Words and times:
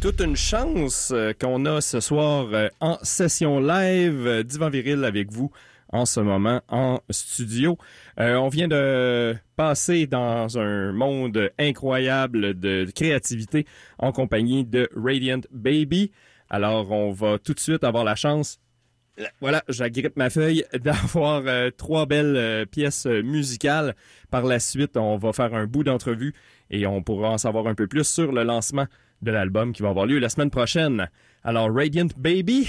toute 0.00 0.22
une 0.22 0.36
chance 0.36 1.10
euh, 1.14 1.34
qu'on 1.38 1.66
a 1.66 1.82
ce 1.82 2.00
soir 2.00 2.48
euh, 2.54 2.68
en 2.80 2.96
session 3.02 3.60
live 3.60 4.26
euh, 4.26 4.42
Divan 4.42 4.70
Viril 4.70 5.04
avec 5.04 5.30
vous 5.30 5.50
en 5.92 6.06
ce 6.06 6.20
moment 6.20 6.62
en 6.68 7.00
studio. 7.10 7.76
on 8.16 8.48
vient 8.48 8.68
de 8.68 9.34
passer 9.56 10.06
dans 10.06 10.56
un 10.56 10.92
monde 10.92 11.50
incroyable 11.58 12.58
de 12.58 12.88
créativité 12.94 13.66
en 13.98 14.12
compagnie 14.12 14.64
de 14.64 14.88
Radiant 14.94 15.40
Baby. 15.50 16.12
Alors, 16.48 16.92
on 16.92 17.10
va 17.10 17.38
tout 17.38 17.54
de 17.54 17.60
suite 17.60 17.82
avoir 17.82 18.04
la 18.04 18.14
chance 18.14 18.58
voilà, 19.42 19.62
j'agrippe 19.68 20.16
ma 20.16 20.30
feuille 20.30 20.64
d'avoir 20.80 21.42
trois 21.76 22.06
belles 22.06 22.66
pièces 22.68 23.04
musicales. 23.04 23.94
Par 24.30 24.44
la 24.44 24.60
suite, 24.60 24.96
on 24.96 25.18
va 25.18 25.32
faire 25.34 25.52
un 25.52 25.66
bout 25.66 25.84
d'entrevue 25.84 26.32
et 26.70 26.86
on 26.86 27.02
pourra 27.02 27.30
en 27.30 27.38
savoir 27.38 27.66
un 27.66 27.74
peu 27.74 27.86
plus 27.86 28.08
sur 28.08 28.32
le 28.32 28.44
lancement 28.44 28.86
de 29.22 29.30
l'album 29.30 29.72
qui 29.72 29.82
va 29.82 29.90
avoir 29.90 30.06
lieu 30.06 30.18
la 30.18 30.28
semaine 30.28 30.50
prochaine. 30.50 31.08
Alors, 31.42 31.68
Radiant 31.72 32.08
Baby, 32.16 32.68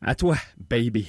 à 0.00 0.14
toi, 0.14 0.36
baby. 0.58 1.08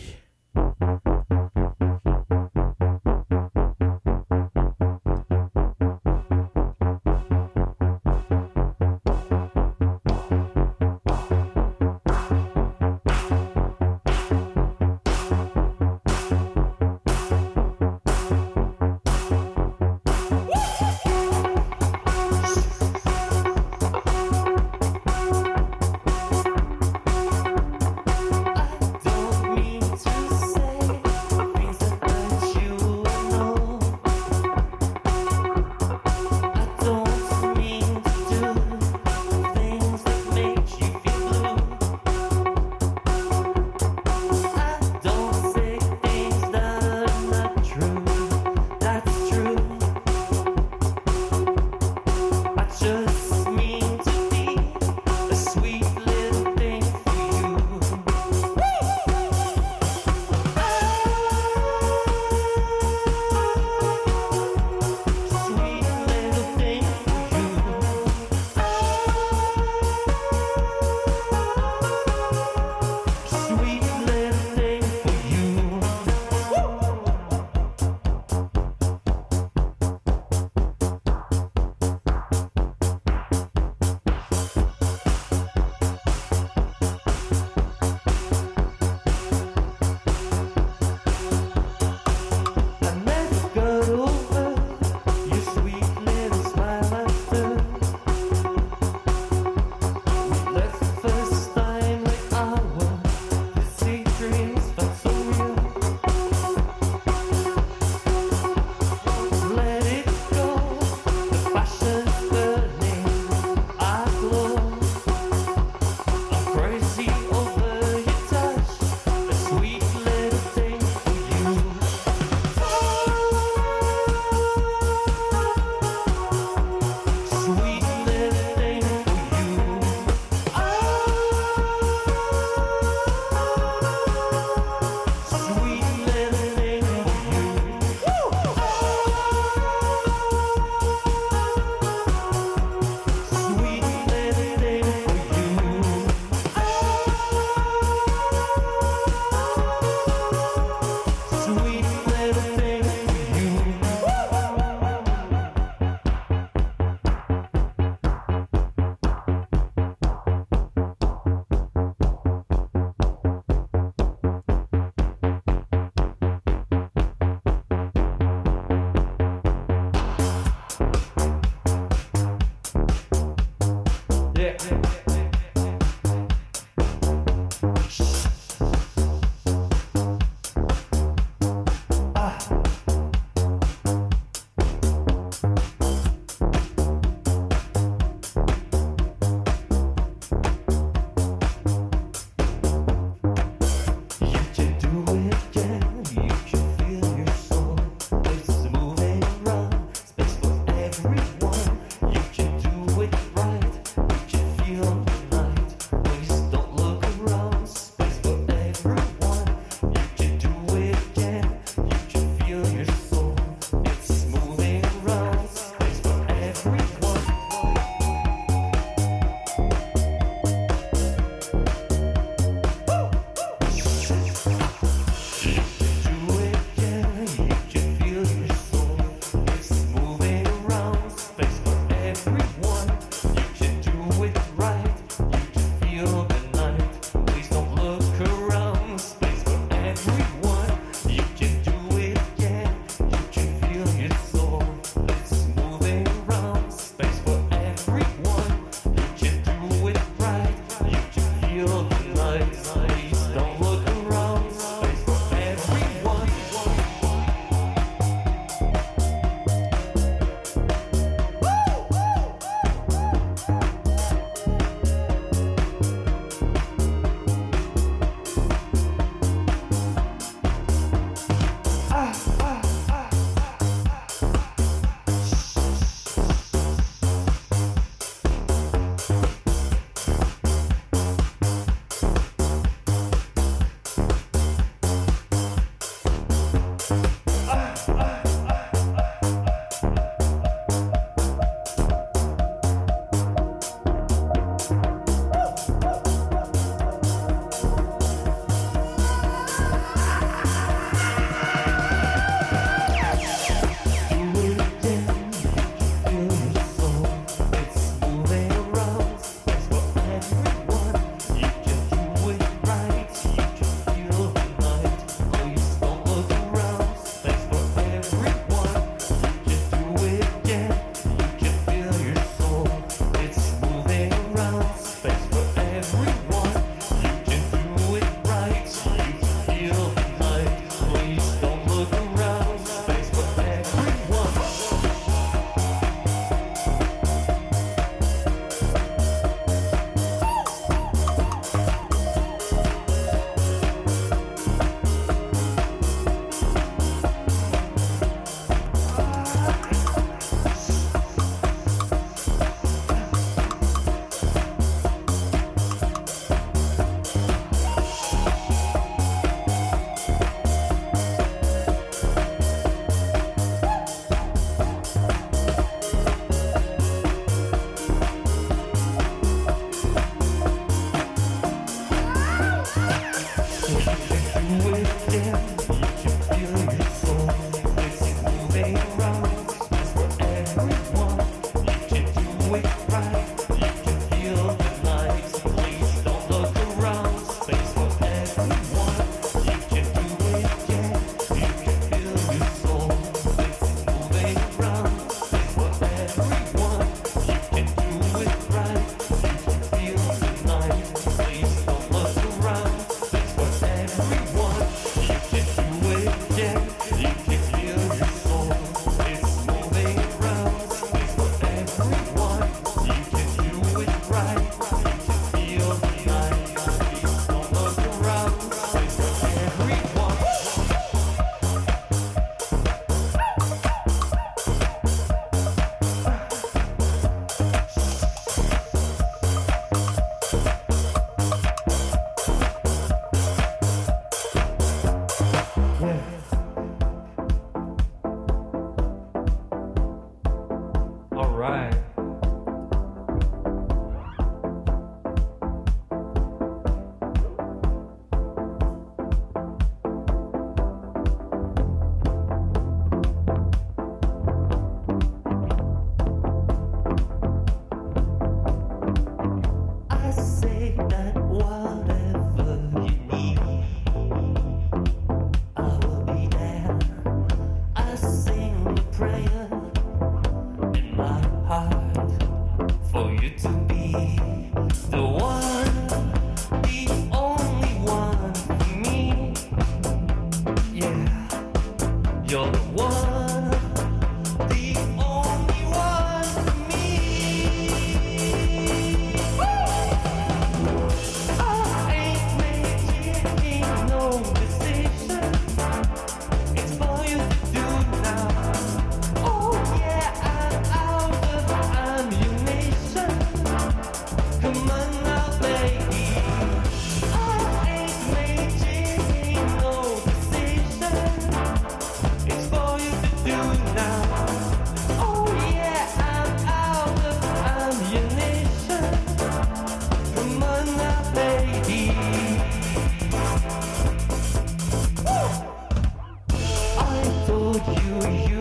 You 527.56 528.28
you 528.28 528.35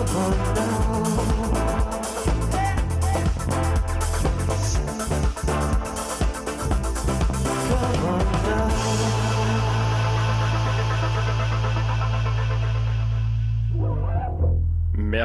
upon 0.00 0.54
down. 0.54 0.99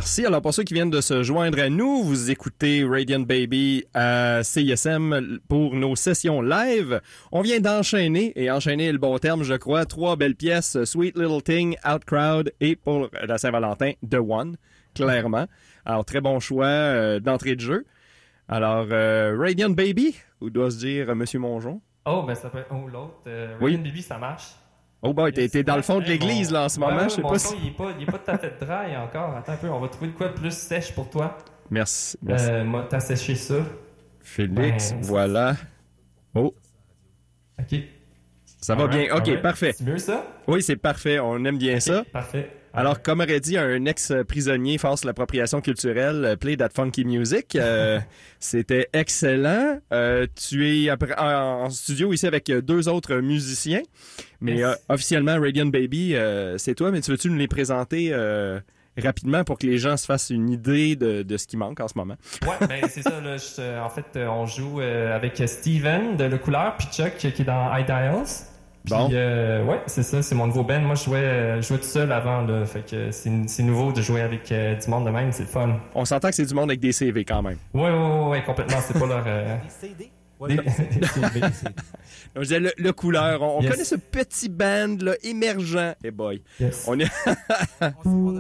Merci. 0.05 0.24
Alors, 0.24 0.43
pour 0.43 0.53
ceux 0.53 0.62
qui 0.62 0.75
viennent 0.75 0.91
de 0.91 1.01
se 1.01 1.24
joindre 1.24 1.59
à 1.59 1.67
nous, 1.67 2.03
vous 2.03 2.29
écoutez 2.29 2.85
Radiant 2.85 3.21
Baby 3.21 3.85
à 3.95 4.43
CISM 4.43 5.39
pour 5.47 5.74
nos 5.74 5.95
sessions 5.95 6.43
live. 6.43 7.01
On 7.31 7.41
vient 7.41 7.59
d'enchaîner, 7.59 8.31
et 8.35 8.51
enchaîner 8.51 8.85
est 8.85 8.91
le 8.91 9.00
bon 9.00 9.17
terme, 9.17 9.41
je 9.41 9.55
crois, 9.55 9.85
trois 9.85 10.15
belles 10.15 10.35
pièces, 10.35 10.83
Sweet 10.83 11.17
Little 11.17 11.41
Thing, 11.41 11.75
Out 11.91 12.05
Crowd 12.05 12.53
et 12.62 12.75
pour 12.75 13.09
la 13.27 13.39
Saint-Valentin, 13.39 13.93
The 14.07 14.19
One, 14.19 14.57
clairement. 14.93 15.47
Alors, 15.85 16.05
très 16.05 16.21
bon 16.21 16.39
choix 16.39 16.67
euh, 16.67 17.19
d'entrée 17.19 17.55
de 17.55 17.62
jeu. 17.62 17.83
Alors, 18.47 18.85
euh, 18.91 19.35
Radiant 19.35 19.71
Baby, 19.71 20.15
ou 20.39 20.51
doit-se 20.51 20.77
dire 20.77 21.09
euh, 21.09 21.15
Monsieur 21.15 21.39
Mongeon? 21.39 21.81
Oh, 22.05 22.21
ben 22.27 22.35
ça 22.35 22.51
peut 22.51 22.59
être. 22.59 22.69
Oh, 22.71 22.88
l'autre. 22.88 23.21
Euh, 23.25 23.55
Oui. 23.59 23.71
Ryan 23.71 23.81
Baby, 23.81 24.03
ça 24.03 24.19
marche. 24.19 24.51
Oh 25.05 25.13
boy, 25.13 25.31
t'es 25.31 25.47
t'es 25.50 25.63
dans 25.63 25.75
le 25.75 25.81
fond 25.81 26.00
de 26.00 26.05
l'église 26.05 26.50
mon- 26.50 26.53
là 26.59 26.65
en 26.65 26.69
ce 26.69 26.79
moment, 26.79 27.03
je 27.03 27.09
sais 27.09 27.21
mon 27.21 27.29
pas 27.29 27.39
son, 27.39 27.50
si... 27.50 27.55
il, 27.62 27.67
est 27.69 27.71
pas, 27.71 27.91
il 27.97 28.03
est 28.03 28.12
pas 28.12 28.17
tout 28.19 28.31
à 28.31 28.38
fait 28.38 28.57
dry 28.59 28.97
encore. 28.97 29.35
Attends 29.35 29.51
un 29.53 29.57
peu, 29.57 29.69
on 29.69 29.79
va 29.79 29.88
trouver 29.88 30.12
de 30.12 30.15
quoi 30.17 30.29
de 30.29 30.33
plus 30.33 30.51
sèche 30.51 30.93
pour 30.93 31.09
toi. 31.09 31.38
Merci, 31.69 32.17
merci. 32.21 32.47
Euh, 32.50 32.63
moi, 32.65 32.85
t'as 32.89 33.00
séché 33.00 33.35
ça. 33.35 33.55
Félix, 34.21 34.91
ben, 34.93 35.01
voilà. 35.01 35.55
Oh, 36.33 36.53
Ok. 37.59 37.79
ça 38.62 38.75
va 38.75 38.88
bien. 38.88 39.15
Ok, 39.15 39.41
parfait. 39.41 39.74
C'est 39.77 39.83
mieux 39.85 39.97
ça? 39.97 40.25
Oui, 40.47 40.62
c'est 40.62 40.75
parfait. 40.75 41.19
On 41.19 41.43
aime 41.45 41.57
bien 41.57 41.79
ça. 41.79 42.03
Parfait. 42.12 42.51
Alors, 42.75 43.01
comme 43.01 43.22
aurait 43.22 43.39
dit 43.39 43.58
un 43.58 43.86
ex-prisonnier 43.86 44.77
face 44.77 45.03
à 45.03 45.08
l'appropriation 45.08 45.62
culturelle, 45.62 46.25
euh, 46.25 46.36
play 46.36 46.58
that 46.58 46.70
funky 46.75 47.05
music. 47.05 47.55
Euh, 47.55 48.00
C'était 48.39 48.89
excellent. 48.94 49.79
Euh, 49.94 50.27
tu 50.36 50.67
es 50.86 50.89
après- 50.89 51.15
en, 51.17 51.70
studio 51.70 52.13
ici 52.13 52.27
avec 52.27 52.50
euh, 52.50 52.62
deux 52.62 52.88
autres 52.89 53.15
musiciens. 53.15 53.82
Mais 54.41 54.63
euh, 54.63 54.74
officiellement, 54.89 55.39
Radiant 55.39 55.65
Baby, 55.67 56.15
euh, 56.15 56.58
c'est 56.58 56.75
toi. 56.75 56.91
Mais 56.91 57.01
tu 57.01 57.12
veux-tu 57.12 57.29
nous 57.29 57.38
les 57.38 57.48
présenter 57.48 58.10
euh, 58.12 58.60
rapidement 59.01 59.44
pour 59.44 59.58
que 59.58 59.65
les 59.65 59.77
gens 59.77 59.98
se 59.98 60.05
fassent 60.05 60.29
une 60.29 60.50
idée 60.50 60.96
de, 60.96 61.24
de 61.24 61.38
ce 61.38 61.48
qui 61.48 61.58
manque 61.58 61.79
en 61.79 61.88
ce 61.88 61.98
moment? 61.98 62.15
Ouais, 62.44 62.67
ben 62.67 62.82
c'est 62.89 63.01
ça. 63.01 63.20
Là, 63.22 63.38
je- 63.38 63.79
en 63.79 63.89
fait, 63.89 64.05
on 64.27 64.46
joue 64.46 64.82
euh, 64.82 65.15
avec 65.15 65.41
Steven 65.48 66.17
de 66.17 66.25
Le 66.25 66.38
Couleur, 66.38 66.75
puis 66.77 66.88
Chuck 66.91 67.15
qui 67.17 67.27
est 67.27 67.44
dans 67.46 67.75
iDials. 67.75 68.25
Puis, 68.85 68.93
Bon. 68.93 69.09
euh, 69.11 69.63
ouais, 69.65 69.81
c'est 69.87 70.03
ça, 70.03 70.21
c'est 70.21 70.35
mon 70.35 70.47
nouveau 70.47 70.63
band. 70.63 70.79
Moi, 70.81 70.95
je 70.95 71.03
jouais, 71.05 71.17
euh, 71.17 71.61
je 71.61 71.67
jouais 71.67 71.77
tout 71.79 71.83
seul 71.85 72.11
avant, 72.11 72.41
là. 72.41 72.65
Fait 72.65 72.85
que 72.89 73.11
c'est 73.11 73.63
nouveau 73.63 73.91
de 73.91 74.01
jouer 74.01 74.21
avec 74.21 74.51
euh, 74.51 74.75
du 74.75 74.87
monde 74.89 75.05
de 75.05 75.09
même, 75.11 75.31
c'est 75.31 75.43
le 75.43 75.49
fun. 75.49 75.79
On 75.95 76.05
s'entend 76.05 76.29
que 76.29 76.35
c'est 76.35 76.45
du 76.45 76.53
monde 76.53 76.69
avec 76.69 76.79
des 76.79 76.91
CV 76.91 77.25
quand 77.25 77.41
même. 77.41 77.57
Ouais, 77.73 77.81
ouais, 77.83 77.89
ouais, 77.91 78.27
ouais, 78.29 78.43
complètement. 78.43 78.77
C'est 78.85 78.97
pas 78.99 79.05
leur. 79.07 79.23
euh, 79.27 79.55
Des 79.63 79.69
CD? 79.69 79.95
des- 80.05 80.11
Ouais, 80.37 80.53
des 80.57 80.69
CD. 80.69 80.95
des 80.99 81.07
CV. 81.07 81.39
Donc, 81.39 81.49
je 82.35 82.41
disais 82.41 82.59
le, 82.59 82.73
le 82.77 82.91
couleur. 82.91 83.41
On, 83.41 83.59
on 83.59 83.61
Yes. 83.61 83.71
connaît 83.71 83.83
ce 83.85 83.95
petit 83.95 84.49
band 84.49 84.97
là 84.99 85.13
émergent. 85.23 85.95
Eh 86.03 86.11
boy. 86.11 86.41
Yes. 86.59 86.83
On 86.87 86.99
est 86.99 87.07
On, 88.05 88.31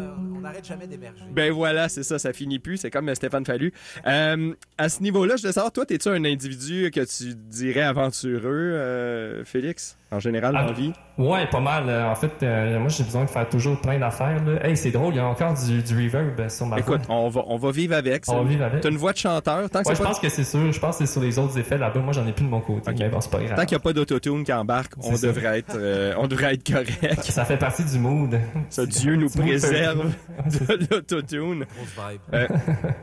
n'arrête 0.41 0.65
jamais 0.65 0.87
d'émerger. 0.87 1.23
ben 1.31 1.51
voilà, 1.53 1.87
c'est 1.89 2.03
ça, 2.03 2.19
ça 2.19 2.33
finit 2.33 2.59
plus. 2.59 2.77
C'est 2.77 2.91
comme 2.91 3.13
Stéphane 3.15 3.45
Fallu. 3.45 3.71
Euh, 4.05 4.53
à 4.77 4.89
ce 4.89 5.01
niveau-là, 5.01 5.37
je 5.37 5.43
voulais 5.43 5.53
savoir, 5.53 5.71
toi, 5.71 5.85
t'es-tu 5.85 6.09
un 6.09 6.23
individu 6.25 6.91
que 6.91 6.99
tu 7.01 7.33
dirais 7.35 7.81
aventureux, 7.81 8.43
euh, 8.73 9.43
Félix, 9.45 9.97
en 10.15 10.19
général 10.19 10.53
dans 10.53 10.59
Ah, 10.59 10.65
la 10.65 10.71
vie? 10.71 10.93
Ouais, 11.17 11.45
pas 11.47 11.59
mal. 11.59 11.83
Euh, 11.87 12.09
En 12.09 12.15
fait, 12.15 12.31
euh, 12.43 12.79
moi, 12.79 12.89
j'ai 12.89 13.03
besoin 13.03 13.23
de 13.25 13.29
faire 13.29 13.47
toujours 13.49 13.79
plein 13.79 13.99
d'affaires. 13.99 14.41
Hey, 14.63 14.75
c'est 14.77 14.91
drôle, 14.91 15.13
il 15.13 15.17
y 15.17 15.19
a 15.19 15.25
encore 15.27 15.53
du, 15.53 15.81
du 15.81 15.95
reverb 16.05 16.39
euh, 16.39 16.49
sur 16.49 16.65
ma 16.65 16.77
Écoute, 16.79 17.05
voix. 17.05 17.15
on 17.15 17.29
va, 17.29 17.41
on 17.47 17.57
va 17.57 17.71
vivre 17.71 17.95
avec. 17.95 18.23
On 18.27 18.37
va 18.37 18.41
ça. 18.43 18.47
vivre 18.49 18.63
avec. 18.65 18.81
T'as 18.81 18.89
une 18.89 18.97
voix 18.97 19.13
de 19.13 19.17
chanteur. 19.17 19.69
Tant 19.69 19.81
que 19.83 19.89
Ouais, 19.89 19.95
je 19.95 20.01
pas- 20.01 20.07
pense 20.09 20.19
que 20.19 20.29
c'est 20.29 20.43
sûr. 20.43 20.71
Je 20.71 20.79
pense 20.79 20.97
que 20.97 21.05
c'est 21.05 21.11
sur 21.11 21.21
les 21.21 21.37
autres 21.39 21.57
effets 21.57 21.77
là-bas. 21.77 21.99
Moi, 21.99 22.13
j'en 22.13 22.25
ai 22.27 22.31
plus 22.33 22.45
de 22.45 22.49
mon 22.49 22.61
côté. 22.61 22.89
Ok. 22.91 22.95
Mais 22.99 23.09
bon, 23.09 23.21
c'est 23.21 23.31
pas 23.31 23.39
grave. 23.43 23.55
Tant 23.55 23.65
qu'il 23.65 23.75
n'y 23.75 23.81
a 23.81 23.83
pas 23.83 23.93
d'autotune 23.93 24.43
qui 24.43 24.53
embarque, 24.53 24.93
on 25.01 25.15
ça. 25.15 25.27
devrait, 25.27 25.59
être, 25.59 25.75
euh, 25.77 26.13
on 26.17 26.27
devrait 26.27 26.53
être 26.55 26.65
correct. 26.69 27.21
Ça 27.23 27.45
fait 27.45 27.57
partie 27.57 27.83
du 27.85 27.97
mood. 27.99 28.39
Ça, 28.69 28.85
Dieu 28.85 29.15
nous 29.15 29.29
préserve 29.29 30.11
de 30.45 30.87
l'autotune. 30.91 31.65
Grosse 31.65 32.09
vibe. 32.11 32.21
Euh, 32.33 32.47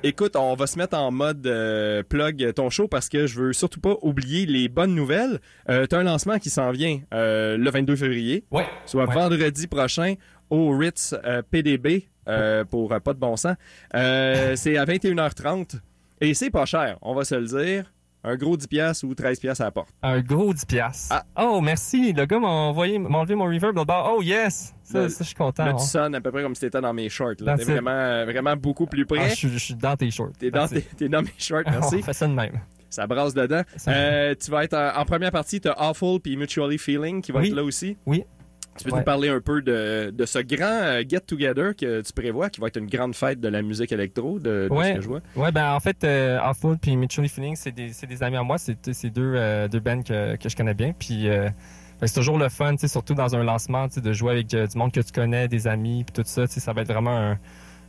écoute, 0.02 0.36
on 0.36 0.54
va 0.54 0.66
se 0.66 0.78
mettre 0.78 0.96
en 0.96 1.10
mode 1.10 1.46
euh, 1.46 2.02
plug 2.02 2.52
ton 2.54 2.70
show 2.70 2.88
parce 2.88 3.08
que 3.08 3.26
je 3.26 3.40
veux 3.40 3.52
surtout 3.52 3.80
pas 3.80 3.94
oublier 4.02 4.46
les 4.46 4.68
bonnes 4.68 4.94
nouvelles. 4.94 5.40
Euh, 5.68 5.86
T'as 5.86 5.98
un 5.98 6.02
lancement 6.04 6.38
qui 6.38 6.50
s'en 6.50 6.70
vient 6.70 7.00
euh, 7.12 7.56
le 7.56 7.70
22 7.70 7.96
février, 7.96 8.44
Ouais. 8.50 8.66
soit 8.86 9.06
Ouais. 9.06 9.14
vendredi 9.14 9.66
prochain 9.66 10.14
au 10.50 10.76
Ritz 10.76 11.14
euh, 11.24 11.42
PDB 11.50 12.08
euh, 12.28 12.64
pour 12.64 12.88
pas 13.00 13.14
de 13.14 13.18
bon 13.18 13.36
sens. 13.36 13.56
C'est 13.92 14.76
à 14.76 14.84
21h30 14.84 15.80
et 16.20 16.34
c'est 16.34 16.50
pas 16.50 16.64
cher, 16.66 16.98
on 17.02 17.14
va 17.14 17.24
se 17.24 17.34
le 17.34 17.46
dire. 17.46 17.92
Un 18.24 18.36
gros 18.36 18.56
10 18.56 18.68
pièces 18.68 19.02
ou 19.02 19.12
13 19.16 19.40
pièces 19.40 19.60
à 19.60 19.64
la 19.64 19.70
porte. 19.72 19.88
Un 20.00 20.20
gros 20.20 20.54
10 20.54 20.64
piastres. 20.64 21.08
Ah. 21.10 21.24
Oh, 21.44 21.60
merci. 21.60 22.12
Le 22.12 22.24
gars 22.24 22.38
m'a 22.38 22.46
envoyé, 22.46 22.96
m'a 23.00 23.18
enlevé 23.18 23.34
mon 23.34 23.46
reverb 23.46 23.76
là-bas. 23.76 24.12
Oh, 24.14 24.22
yes. 24.22 24.72
Ça, 24.84 25.00
Là- 25.00 25.08
ça, 25.08 25.16
je 25.24 25.24
suis 25.24 25.34
content. 25.34 25.64
Là, 25.64 25.72
hein. 25.72 25.76
tu 25.76 25.84
sonnes 25.86 26.14
à 26.14 26.20
peu 26.20 26.30
près 26.30 26.40
comme 26.44 26.54
si 26.54 26.60
t'étais 26.60 26.80
dans 26.80 26.94
mes 26.94 27.08
shorts. 27.08 27.34
là. 27.40 27.56
T'es 27.56 27.64
vraiment, 27.64 28.24
vraiment 28.24 28.54
beaucoup 28.54 28.86
plus 28.86 29.02
Ah, 29.10 29.14
près. 29.16 29.30
je, 29.30 29.34
suis- 29.34 29.48
je 29.48 29.58
suis 29.58 29.74
dans 29.74 29.96
tes 29.96 30.08
shorts. 30.12 30.30
T'es 30.38 30.52
dans, 30.52 30.68
t'es 30.68 31.08
dans 31.08 31.22
mes 31.22 31.34
shorts, 31.36 31.62
merci. 31.66 31.96
On 31.98 32.02
fait 32.02 32.12
ça 32.12 32.28
de 32.28 32.32
même. 32.34 32.60
Ça 32.92 33.06
brasse 33.06 33.34
dedans. 33.34 33.62
Ça- 33.76 33.90
Euh, 33.92 34.34
tu 34.38 34.50
vas 34.50 34.64
être 34.64 34.74
en, 34.74 35.00
en 35.00 35.04
première 35.04 35.30
partie, 35.32 35.60
tu 35.60 35.68
as 35.68 35.72
Awful 35.80 36.20
puis 36.20 36.36
Mutually 36.36 36.78
Feeling 36.78 37.22
qui 37.22 37.32
va 37.32 37.40
Oui. 37.40 37.48
être 37.48 37.54
là 37.56 37.64
aussi. 37.64 37.96
Oui. 38.06 38.22
Tu 38.78 38.84
peux 38.84 38.90
Ouais. 38.92 38.98
nous 39.00 39.04
parler 39.04 39.28
un 39.28 39.40
peu 39.40 39.60
de, 39.60 40.10
de 40.16 40.24
ce 40.24 40.38
grand 40.38 40.64
euh, 40.66 41.02
get-together 41.06 41.74
que 41.76 42.00
tu 42.00 42.12
prévois, 42.14 42.48
qui 42.48 42.58
va 42.60 42.68
être 42.68 42.78
une 42.78 42.86
grande 42.86 43.14
fête 43.14 43.38
de 43.38 43.48
la 43.48 43.60
musique 43.60 43.92
électro, 43.92 44.38
de, 44.38 44.68
de 44.68 44.74
Ouais. 44.74 44.92
ce 44.92 44.96
que 44.96 45.00
je 45.02 45.08
vois? 45.08 45.20
Ouais, 45.36 45.52
ben 45.52 45.72
en 45.74 45.80
fait, 45.80 46.02
euh, 46.04 46.38
Awful 46.40 46.78
puis 46.78 46.96
Mutually 46.96 47.28
Feeling, 47.28 47.54
c'est 47.54 47.72
des, 47.72 47.90
des 48.08 48.22
amis 48.22 48.36
à 48.36 48.42
moi. 48.42 48.56
C'est 48.58 49.10
deux, 49.10 49.34
euh, 49.36 49.68
deux 49.68 49.80
bands 49.80 50.02
que, 50.02 50.36
que 50.36 50.48
je 50.48 50.56
connais 50.56 50.72
bien. 50.72 50.92
Puis 50.98 51.28
euh, 51.28 51.50
c'est 52.02 52.14
toujours 52.14 52.38
le 52.38 52.48
fun, 52.48 52.74
surtout 52.78 53.14
dans 53.14 53.36
un 53.36 53.44
lancement, 53.44 53.88
de 53.94 54.12
jouer 54.14 54.32
avec 54.32 54.54
euh, 54.54 54.66
du 54.66 54.78
monde 54.78 54.90
que 54.90 55.00
tu 55.00 55.12
connais, 55.12 55.48
des 55.48 55.66
amis, 55.66 56.04
puis 56.04 56.22
tout 56.22 56.28
ça. 56.28 56.46
Ça 56.46 56.72
va 56.72 56.80
être 56.80 56.88
vraiment 56.92 57.16
un, 57.16 57.38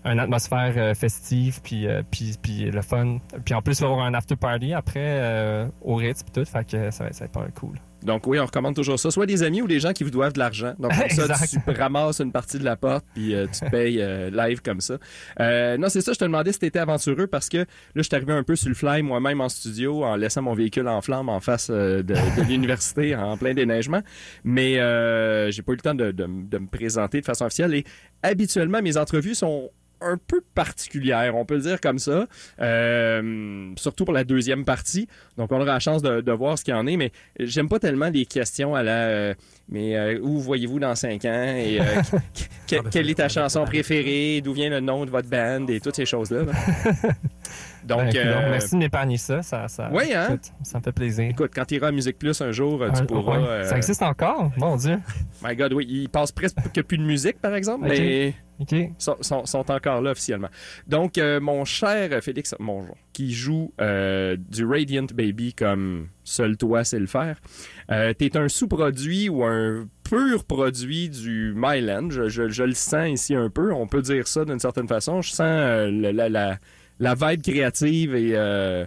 une 0.06 0.20
atmosphère 0.20 0.74
euh, 0.78 0.94
festive, 0.94 1.62
puis, 1.64 1.88
euh, 1.88 2.02
puis, 2.10 2.36
puis 2.42 2.72
le 2.72 2.82
fun. 2.82 3.20
Puis 3.46 3.54
en 3.54 3.62
plus, 3.62 3.80
il 3.80 3.84
va 3.84 3.88
y 3.88 3.92
avoir 3.92 4.06
un 4.06 4.14
after 4.14 4.36
party 4.36 4.74
après 4.74 5.00
euh, 5.22 5.68
au 5.82 5.96
Ritz, 5.96 6.24
puis 6.24 6.32
tout. 6.34 6.50
Fait 6.50 6.66
que 6.66 6.92
ça 6.92 7.06
va, 7.06 7.14
ça 7.14 7.20
va 7.20 7.26
être 7.26 7.32
pas 7.32 7.46
cool. 7.56 7.80
Donc 8.04 8.28
oui, 8.28 8.40
on 8.40 8.46
recommande 8.46 8.76
toujours 8.76 9.00
ça. 9.00 9.12
Soit 9.12 9.26
des 9.26 9.44
amis 9.44 9.62
ou 9.62 9.68
des 9.68 9.80
gens 9.80 9.94
qui 9.94 10.04
vous 10.04 10.12
doivent 10.12 10.34
de 10.34 10.40
l'argent. 10.40 10.74
Donc 10.80 10.92
comme 10.98 11.10
ça, 11.10 11.28
tu 11.48 11.72
ramasses 11.72 12.20
une 12.20 12.32
partie 12.32 12.60
de 12.60 12.66
la 12.66 12.76
porte 12.76 13.06
puis 13.14 13.34
euh, 13.34 13.48
tu 13.48 13.66
te 13.66 13.70
payes 13.70 14.02
euh, 14.02 14.30
live 14.30 14.62
comme 14.62 14.82
ça. 14.82 14.98
Euh, 15.40 15.78
non, 15.78 15.90
c'est 15.90 16.02
ça, 16.02 16.14
je 16.14 16.20
te 16.20 16.26
demandais 16.26 16.52
si 16.52 16.60
t'étais 16.60 16.80
aventureux 16.80 17.28
parce 17.28 17.50
que 17.50 17.58
là, 17.58 17.66
je 17.96 18.02
suis 18.02 18.16
arrivé 18.16 18.34
un 18.34 18.44
peu 18.44 18.56
sur 18.56 18.70
le 18.70 18.76
fly 18.76 19.02
moi-même 19.02 19.42
en 19.42 19.50
studio 19.50 20.04
en 20.04 20.16
laissant 20.16 20.42
mon 20.42 20.54
véhicule 20.54 20.88
en 20.88 21.02
flamme 21.02 21.30
en 21.30 21.40
face 21.40 21.70
de, 21.70 22.02
de 22.02 22.42
l'université 22.48 23.16
en 23.16 23.38
plein 23.38 23.54
déneigement. 23.54 24.02
Mais 24.44 24.74
j'ai 25.52 25.62
pas 25.62 25.72
eu 25.72 25.76
le 25.76 25.82
temps 25.82 25.96
de, 25.96 26.12
de 26.12 26.24
de 26.24 26.58
me 26.58 26.68
présenter 26.68 27.20
de 27.22 27.26
façon 27.26 27.46
officielle 27.46 27.74
et 27.74 27.84
habituellement, 28.22 28.82
mes 28.82 28.98
entrevues 28.98 29.36
sont 29.36 29.70
un 30.04 30.18
peu 30.18 30.42
particulières, 30.56 31.36
on 31.36 31.46
peut 31.46 31.56
le 31.56 31.62
dire 31.62 31.80
comme 31.82 32.00
ça, 32.00 32.28
Euh, 32.62 33.72
surtout 33.78 34.06
pour 34.06 34.14
la 34.14 34.24
deuxième 34.24 34.66
partie. 34.66 35.08
Donc, 35.38 35.52
on 35.52 35.56
aura 35.56 35.66
la 35.74 35.80
chance 35.80 36.02
de, 36.02 36.22
de 36.22 36.32
voir 36.32 36.58
ce 36.58 36.64
qu'il 36.64 36.74
y 36.74 36.78
en 36.78 36.86
est, 36.88 36.98
mais 36.98 37.12
j'aime 37.40 37.70
pas 37.70 37.80
tellement 37.80 38.10
les 38.10 38.26
questions 38.26 38.76
à 38.76 38.84
la 38.84 39.08
euh, 39.08 39.34
mais 39.70 39.96
euh, 39.98 40.20
où 40.22 40.40
voyez-vous 40.40 40.80
dans 40.80 40.96
cinq 40.96 41.26
ans 41.26 41.56
et 41.58 41.78
que- 42.68 42.76
que- 42.76 42.76
Ah, 42.80 42.82
ben, 42.84 42.90
quelle 42.92 43.10
est 43.10 43.16
ta 43.16 43.30
chanson 43.30 43.64
préférée, 43.66 44.42
d'où 44.44 44.54
vient 44.54 44.70
le 44.70 44.80
nom 44.80 45.06
de 45.06 45.10
votre 45.12 45.30
band 45.30 45.66
et 45.68 45.80
toutes 45.80 45.96
ces 45.96 46.06
choses-là. 46.06 46.44
Donc, 47.88 48.14
Ben, 48.14 48.16
euh, 48.16 48.50
merci 48.50 48.72
de 48.76 48.78
m'épargner 48.80 49.18
ça. 49.18 49.42
Ça, 49.44 49.68
ça, 49.68 49.90
Oui, 49.92 50.14
hein? 50.14 50.28
écoute, 50.30 50.52
ça 50.64 50.80
me 50.80 50.84
fait 50.84 50.92
plaisir. 50.92 51.26
écoute, 51.30 51.52
quand 51.54 51.66
tu 51.66 51.76
iras 51.76 51.88
à 51.88 51.92
Musique 51.92 52.18
Plus 52.18 52.40
un 52.42 52.52
jour, 52.52 52.82
euh, 52.82 52.90
tu 52.96 53.06
pourras. 53.06 53.40
ouais. 53.40 53.46
euh, 53.48 53.64
Ça 53.66 53.78
existe 53.78 54.02
encore? 54.02 54.52
Mon 54.58 54.78
Dieu. 54.78 55.00
My 55.44 55.56
God, 55.56 55.74
oui, 55.74 55.86
il 55.90 56.10
passe 56.10 56.32
presque 56.32 56.58
que 56.74 56.82
plus 56.82 56.98
de 56.98 57.04
musique, 57.04 57.40
par 57.42 57.54
exemple, 57.56 57.86
mais 57.90 58.34
OK. 58.60 58.74
sont, 58.98 59.18
sont- 59.22 59.46
sont 59.46 59.70
encore 59.72 60.02
là 60.02 60.12
officiellement. 60.12 60.48
Donc, 60.88 61.18
euh, 61.18 61.40
mon 61.42 61.66
cher 61.66 62.10
Félix 62.24 62.56
Mongeon, 62.60 62.96
qui 63.12 63.34
joue 63.34 63.74
du 63.80 64.66
Radiant 64.66 65.08
Baby 65.14 65.54
comme 65.54 66.08
seul 66.24 66.56
toi 66.56 66.84
sait 66.86 67.00
le 67.00 67.08
faire, 67.08 67.38
euh, 67.92 68.14
t'es 68.14 68.38
un 68.38 68.48
sous-produit 68.48 69.28
ou 69.28 69.44
un 69.44 69.88
pur 70.10 70.46
produit 70.46 71.10
du 71.10 71.54
Myland. 71.56 72.10
Je, 72.12 72.30
je- 72.30 72.48
je 72.50 72.64
le 72.64 72.74
sens 72.74 73.10
ici 73.10 73.36
un 73.36 73.50
peu, 73.50 73.74
on 73.74 73.88
peut 73.88 74.02
dire 74.02 74.28
ça 74.28 74.46
d'une 74.46 74.60
certaine 74.60 74.88
façon. 74.88 75.22
Je 75.22 75.32
sens 75.32 75.90
la, 75.92 76.58
la 77.00 77.16
vibe 77.16 77.42
créative 77.42 78.16
et 78.16 78.32
euh, 78.34 78.86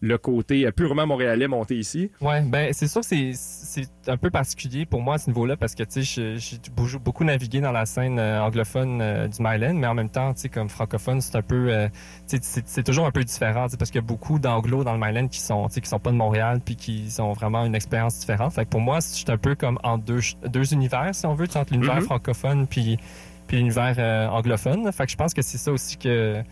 le 0.00 0.18
côté 0.18 0.66
euh, 0.66 0.70
purement 0.70 1.06
montréalais 1.06 1.48
monté 1.48 1.78
ici. 1.78 2.10
Ouais, 2.20 2.42
ben 2.42 2.72
c'est 2.74 2.88
sûr 2.88 3.00
que 3.00 3.06
c'est 3.06 3.30
c'est 3.34 3.86
un 4.10 4.18
peu 4.18 4.28
particulier 4.28 4.84
pour 4.84 5.00
moi 5.00 5.14
à 5.14 5.18
ce 5.18 5.28
niveau-là 5.30 5.56
parce 5.56 5.74
que 5.74 5.82
tu 5.82 6.04
sais 6.04 6.36
je- 6.36 6.36
j'ai 6.36 6.98
beaucoup 6.98 7.24
navigué 7.24 7.60
dans 7.62 7.72
la 7.72 7.86
scène 7.86 8.18
euh, 8.18 8.42
anglophone 8.42 9.00
euh, 9.00 9.28
du 9.28 9.38
Myland, 9.40 9.72
mais 9.74 9.86
en 9.86 9.94
même 9.94 10.10
temps 10.10 10.34
tu 10.34 10.42
sais 10.42 10.48
comme 10.50 10.68
francophone 10.68 11.22
c'est 11.22 11.36
un 11.36 11.42
peu 11.42 11.72
euh, 11.72 11.88
c'est 12.26 12.44
c'est 12.44 12.82
toujours 12.82 13.06
un 13.06 13.12
peu 13.12 13.24
différent 13.24 13.66
parce 13.78 13.90
qu'il 13.90 13.94
y 14.00 14.04
a 14.04 14.06
beaucoup 14.06 14.38
d'anglos 14.38 14.84
dans 14.84 14.92
le 14.92 14.98
Myland 15.00 15.28
qui 15.28 15.40
sont 15.40 15.68
tu 15.68 15.74
sais 15.74 15.80
qui 15.80 15.88
sont 15.88 16.00
pas 16.00 16.10
de 16.10 16.16
Montréal 16.16 16.60
puis 16.62 16.76
qui 16.76 17.08
ont 17.20 17.32
vraiment 17.32 17.64
une 17.64 17.74
expérience 17.74 18.18
différente. 18.20 18.52
Fait 18.52 18.66
que 18.66 18.70
pour 18.70 18.80
moi 18.80 19.00
suis 19.00 19.24
un 19.28 19.38
peu 19.38 19.54
comme 19.54 19.78
en 19.84 19.96
deux 19.96 20.20
deux 20.46 20.74
univers 20.74 21.14
si 21.14 21.24
on 21.24 21.34
veut, 21.34 21.48
entre 21.54 21.72
l'univers 21.72 21.96
Mhm. 21.96 22.02
francophone 22.02 22.66
puis 22.66 22.98
puis 23.46 23.56
l'univers 23.58 23.94
euh, 23.98 24.26
anglophone. 24.28 24.90
Fait 24.92 25.06
que 25.06 25.12
je 25.12 25.16
pense 25.16 25.32
que 25.32 25.40
c'est 25.40 25.56
ça 25.58 25.72
aussi 25.72 25.96
que 25.96 26.42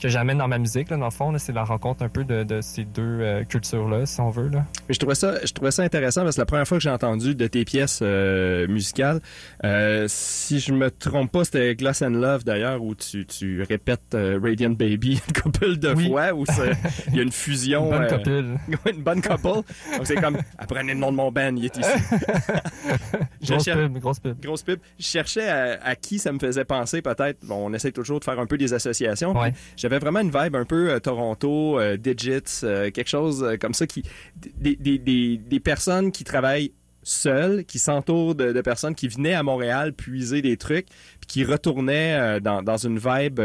que 0.00 0.08
j'amène 0.08 0.38
dans 0.38 0.48
ma 0.48 0.58
musique, 0.58 0.90
là, 0.90 0.96
dans 0.96 1.04
le 1.06 1.10
fond, 1.10 1.36
c'est 1.38 1.52
la 1.52 1.64
rencontre 1.64 2.02
un 2.02 2.08
peu 2.08 2.24
de, 2.24 2.42
de 2.44 2.60
ces 2.60 2.84
deux 2.84 3.02
euh, 3.20 3.44
cultures-là, 3.44 4.06
si 4.06 4.20
on 4.20 4.30
veut. 4.30 4.48
Là. 4.48 4.64
Mais 4.88 4.94
je 4.94 4.98
trouvais 4.98 5.14
ça, 5.14 5.34
je 5.44 5.52
trouvais 5.52 5.70
ça 5.70 5.82
intéressant 5.82 6.22
parce 6.22 6.36
que 6.36 6.40
la 6.40 6.46
première 6.46 6.66
fois 6.66 6.78
que 6.78 6.82
j'ai 6.82 6.90
entendu 6.90 7.34
de 7.34 7.46
tes 7.46 7.64
pièces 7.64 8.00
euh, 8.02 8.66
musicales, 8.68 9.20
euh, 9.64 10.06
si 10.08 10.60
je 10.60 10.72
me 10.72 10.90
trompe 10.90 11.32
pas, 11.32 11.44
c'était 11.44 11.74
Glass 11.74 12.02
and 12.02 12.10
Love 12.10 12.44
d'ailleurs 12.44 12.82
où 12.82 12.94
tu, 12.94 13.26
tu 13.26 13.62
répètes 13.62 14.14
Radiant 14.14 14.70
Baby 14.70 15.20
une 15.28 15.42
couple 15.42 15.76
de 15.76 15.92
Oui. 15.94 16.08
fois 16.08 16.32
où 16.32 16.44
il 17.10 17.16
y 17.16 17.20
a 17.20 17.22
une 17.22 17.32
fusion, 17.32 17.84
Une 17.92 17.98
bonne 17.98 18.08
copule. 18.08 18.46
une 18.94 19.02
bonne 19.02 19.22
couple. 19.22 19.42
Donc 19.42 19.64
c'est 20.04 20.16
comme 20.16 20.38
apprenez 20.58 20.94
le 20.94 20.98
nom 21.00 21.10
de 21.10 21.16
mon 21.16 21.30
band, 21.32 21.54
il 21.56 21.64
est 21.64 21.76
ici. 21.76 21.90
Grosse 23.42 23.64
cher- 23.64 23.76
pub, 23.76 23.98
grosse 23.98 24.20
pub. 24.20 24.40
Grosse 24.40 24.62
pub. 24.62 24.78
Je 24.98 25.04
cherchais 25.06 25.48
à, 25.48 25.78
à 25.82 25.94
qui 25.96 26.18
ça 26.18 26.32
me 26.32 26.38
faisait 26.38 26.64
penser 26.64 27.02
peut-être. 27.02 27.38
Bon, 27.44 27.66
on 27.68 27.72
essaie 27.72 27.92
toujours 27.92 28.18
de 28.20 28.24
faire 28.24 28.38
un 28.38 28.46
peu 28.46 28.58
des 28.58 28.74
associations. 28.74 29.32
Ouais. 29.38 29.52
Puis 29.52 29.86
J'avais 29.88 30.00
vraiment 30.00 30.20
une 30.20 30.30
vibe 30.30 30.54
un 30.54 30.66
peu 30.66 30.90
euh, 30.90 31.00
Toronto, 31.00 31.80
euh, 31.80 31.96
Digits, 31.96 32.60
euh, 32.62 32.90
quelque 32.90 33.08
chose 33.08 33.56
comme 33.58 33.72
ça 33.72 33.86
qui 33.86 34.02
des, 34.36 34.76
des, 34.76 34.98
des, 34.98 35.38
des 35.38 35.60
personnes 35.60 36.12
qui 36.12 36.24
travaillent 36.24 36.72
seules, 37.02 37.64
qui 37.64 37.78
s'entourent 37.78 38.34
de, 38.34 38.60
personnes 38.60 38.94
qui 38.94 39.08
venaient 39.08 39.32
à 39.32 39.42
Montréal 39.42 39.94
puiser 39.94 40.42
des 40.42 40.58
trucs, 40.58 40.88
puis 41.20 41.26
qui 41.26 41.44
retournaient 41.44 42.38
dans, 42.40 42.62
dans 42.62 42.76
une 42.76 42.98
vibe. 42.98 43.40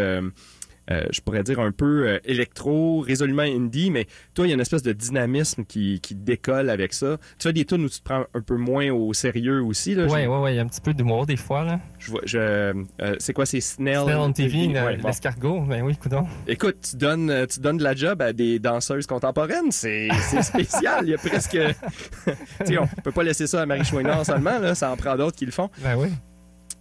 Euh, 0.92 1.04
je 1.12 1.22
pourrais 1.22 1.44
dire 1.44 1.60
un 1.60 1.72
peu 1.72 2.08
euh, 2.08 2.20
électro, 2.26 3.00
résolument 3.00 3.44
indie, 3.44 3.90
mais 3.90 4.06
toi, 4.34 4.46
il 4.46 4.50
y 4.50 4.52
a 4.52 4.56
une 4.56 4.62
espèce 4.62 4.84
de 4.84 4.92
dynamisme 4.92 5.64
qui, 5.66 6.00
qui 6.02 6.14
décolle 6.16 6.70
avec 6.70 6.94
ça. 6.94 7.18
Tu 7.40 7.48
fais 7.48 7.54
des 7.54 7.66
tunes 7.66 7.86
où 7.86 7.90
tu 7.90 8.00
te 8.00 8.04
prends 8.04 8.26
un 8.34 8.42
peu 8.42 8.58
moins 8.58 8.90
au 8.92 9.14
sérieux 9.14 9.62
aussi. 9.64 9.96
Là. 9.96 10.06
Ouais, 10.08 10.28
ouais, 10.28 10.40
ouais, 10.40 10.54
il 10.54 10.58
y 10.58 10.60
a 10.60 10.62
un 10.62 10.68
petit 10.68 10.82
peu 10.82 10.94
d'humour 10.94 11.26
des 11.26 11.38
fois. 11.38 11.64
Là. 11.64 11.80
je 12.00 12.12
vois, 12.12 12.22
je, 12.26 12.38
euh, 12.38 13.16
c'est 13.20 13.34
quoi, 13.34 13.46
c'est 13.46 13.62
Snell? 13.62 14.02
Snell 14.04 14.18
on 14.18 14.34
TV, 14.34 14.68
Ouais, 14.68 14.98
bon. 14.98 15.08
l'escargot. 15.08 15.62
Ben 15.62 15.84
oui, 15.84 15.96
coudon. 15.96 16.28
Écoute, 16.48 16.76
tu 16.92 16.98
donnes, 16.98 17.48
tu 17.48 17.60
donnes 17.60 17.78
de 17.78 17.84
la 17.84 17.96
job 17.96 18.22
à 18.22 18.34
des 18.34 18.60
danseuses 18.60 19.08
contemporaines. 19.08 19.72
C'est, 19.72 20.10
c'est 20.30 20.42
spécial. 20.44 21.04
Il 21.04 21.10
y 21.10 21.14
a 21.14 21.18
presque. 21.18 21.58
tu 22.26 22.66
sais, 22.66 22.78
on 22.78 22.88
peut 23.04 23.12
pas 23.12 23.24
laisser 23.24 23.48
ça 23.48 23.62
à 23.62 23.66
Marie 23.66 23.86
Chouinard 23.86 24.26
seulement. 24.26 24.60
Là, 24.60 24.76
ça 24.76 24.92
en 24.92 24.98
prend 24.98 25.16
d'autres 25.16 25.38
qui 25.38 25.46
le 25.46 25.52
font. 25.52 25.70
Ben 25.80 25.96
oui. 25.98 26.10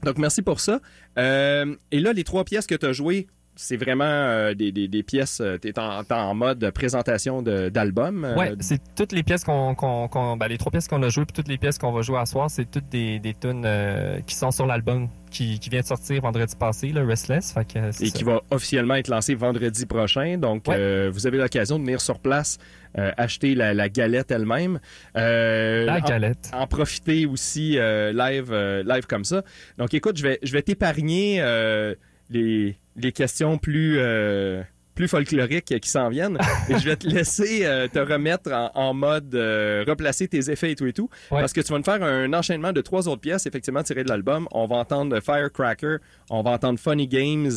Donc, 0.03 0.19
merci 0.19 0.43
pour 0.43 0.59
ça. 0.61 0.81
Euh, 1.19 1.77
et 1.93 2.01
là, 2.01 2.13
les 2.13 2.25
trois 2.25 2.45
pièces 2.45 2.67
que 2.67 2.75
tu 2.75 2.87
as 2.87 2.93
jouées, 2.93 3.29
c'est 3.55 3.77
vraiment 3.77 4.05
euh, 4.05 4.55
des, 4.55 4.73
des, 4.73 4.89
des 4.89 5.03
pièces. 5.03 5.43
Tu 5.61 5.69
es 5.69 5.79
en, 5.79 6.03
en 6.11 6.35
mode 6.35 6.71
présentation 6.71 7.43
d'album. 7.43 8.25
euh, 8.25 8.35
Ouais, 8.37 8.53
c'est 8.61 8.81
toutes 8.95 9.13
les 9.13 9.23
pièces 9.23 9.45
qu'on, 9.45 9.75
qu'on- 9.75 10.37
ben, 10.37 10.49
les 10.49 10.59
trois 10.59 10.71
pièces 10.73 10.89
qu'on 10.89 11.03
a 11.03 11.09
jouées 11.09 11.25
puis 11.27 11.35
toutes 11.35 11.49
les 11.49 11.59
pièces 11.59 11.79
qu'on 11.79 11.93
va 11.93 12.03
jouer 12.03 12.19
à 12.19 12.27
soir, 12.27 12.51
c'est 12.51 12.71
toutes 12.71 12.89
des, 12.91 13.19
des 13.19 13.35
tunes 13.35 13.65
euh, 13.67 14.21
qui 14.27 14.35
sont 14.35 14.51
sur 14.51 14.67
l'album 14.67 15.09
qui, 15.31 15.59
qui 15.59 15.71
vient 15.71 15.81
de 15.81 15.87
sortir 15.87 16.21
vendredi 16.23 16.55
passé, 16.57 16.89
le 16.89 17.05
Restless. 17.05 17.53
Fait 17.53 17.65
que, 17.67 17.91
c'est 17.93 18.05
et 18.05 18.09
ça. 18.09 18.19
qui 18.19 18.25
va 18.25 18.41
officiellement 18.51 18.95
être 18.97 19.09
lancé 19.09 19.35
vendredi 19.35 19.87
prochain. 19.87 20.37
Donc, 20.39 20.67
Ouais. 20.69 20.77
euh, 20.79 21.11
vous 21.13 21.27
avez 21.27 21.39
l'occasion 21.39 21.79
de 21.79 21.85
venir 21.85 22.01
sur 22.01 22.19
place 22.21 22.59
euh, 22.99 23.11
acheter 23.17 23.55
la, 23.55 23.73
la 23.73 23.89
galette 23.89 24.31
elle-même. 24.31 24.79
Euh, 25.17 25.85
La 25.87 26.01
galette. 26.01 26.51
en 26.53 26.67
profiter 26.67 27.25
aussi 27.27 27.79
euh, 27.79 28.13
live, 28.13 28.51
euh, 28.53 28.83
live 28.87 29.07
comme 29.07 29.25
ça. 29.25 29.43
Donc 29.79 29.95
écoute, 29.95 30.17
je 30.19 30.23
vais, 30.23 30.39
je 30.43 30.53
vais 30.53 30.61
t'épargner 30.63 31.39
euh, 31.41 31.95
les, 32.29 32.77
les 32.97 33.13
questions 33.13 33.59
plus, 33.59 33.97
euh, 33.99 34.63
plus 34.95 35.09
folkloriques 35.09 35.79
qui 35.81 35.89
s'en 35.89 36.09
viennent 36.11 36.37
et 36.69 36.79
je 36.79 36.85
vais 36.85 36.97
te 36.97 37.07
laisser 37.07 37.65
euh, 37.65 37.89
te 37.89 37.99
remettre 37.99 38.53
en, 38.53 38.71
en 38.75 38.95
mode 38.95 39.35
euh, 39.35 39.85
replacer 39.89 40.29
tes 40.29 40.51
effets 40.51 40.73
et 40.73 40.77
tout 40.77 40.87
et 40.87 40.93
tout 40.93 41.09
Ouais. 41.31 41.41
parce 41.41 41.53
que 41.53 41.61
tu 41.63 41.73
vas 41.73 41.79
me 41.79 41.85
faire 41.85 42.03
un 42.03 42.33
enchaînement 42.35 42.73
de 42.73 42.81
trois 42.83 43.09
autres 43.09 43.21
pièces 43.23 43.47
effectivement 43.47 43.83
tirées 43.83 44.05
de 44.05 44.09
l'album. 44.11 44.47
On 44.53 44.67
va 44.67 44.77
entendre 44.77 45.19
Firecracker, 45.21 45.97
on 46.31 46.43
va 46.43 46.51
entendre 46.51 46.79
Funny 46.79 47.09
Games 47.09 47.51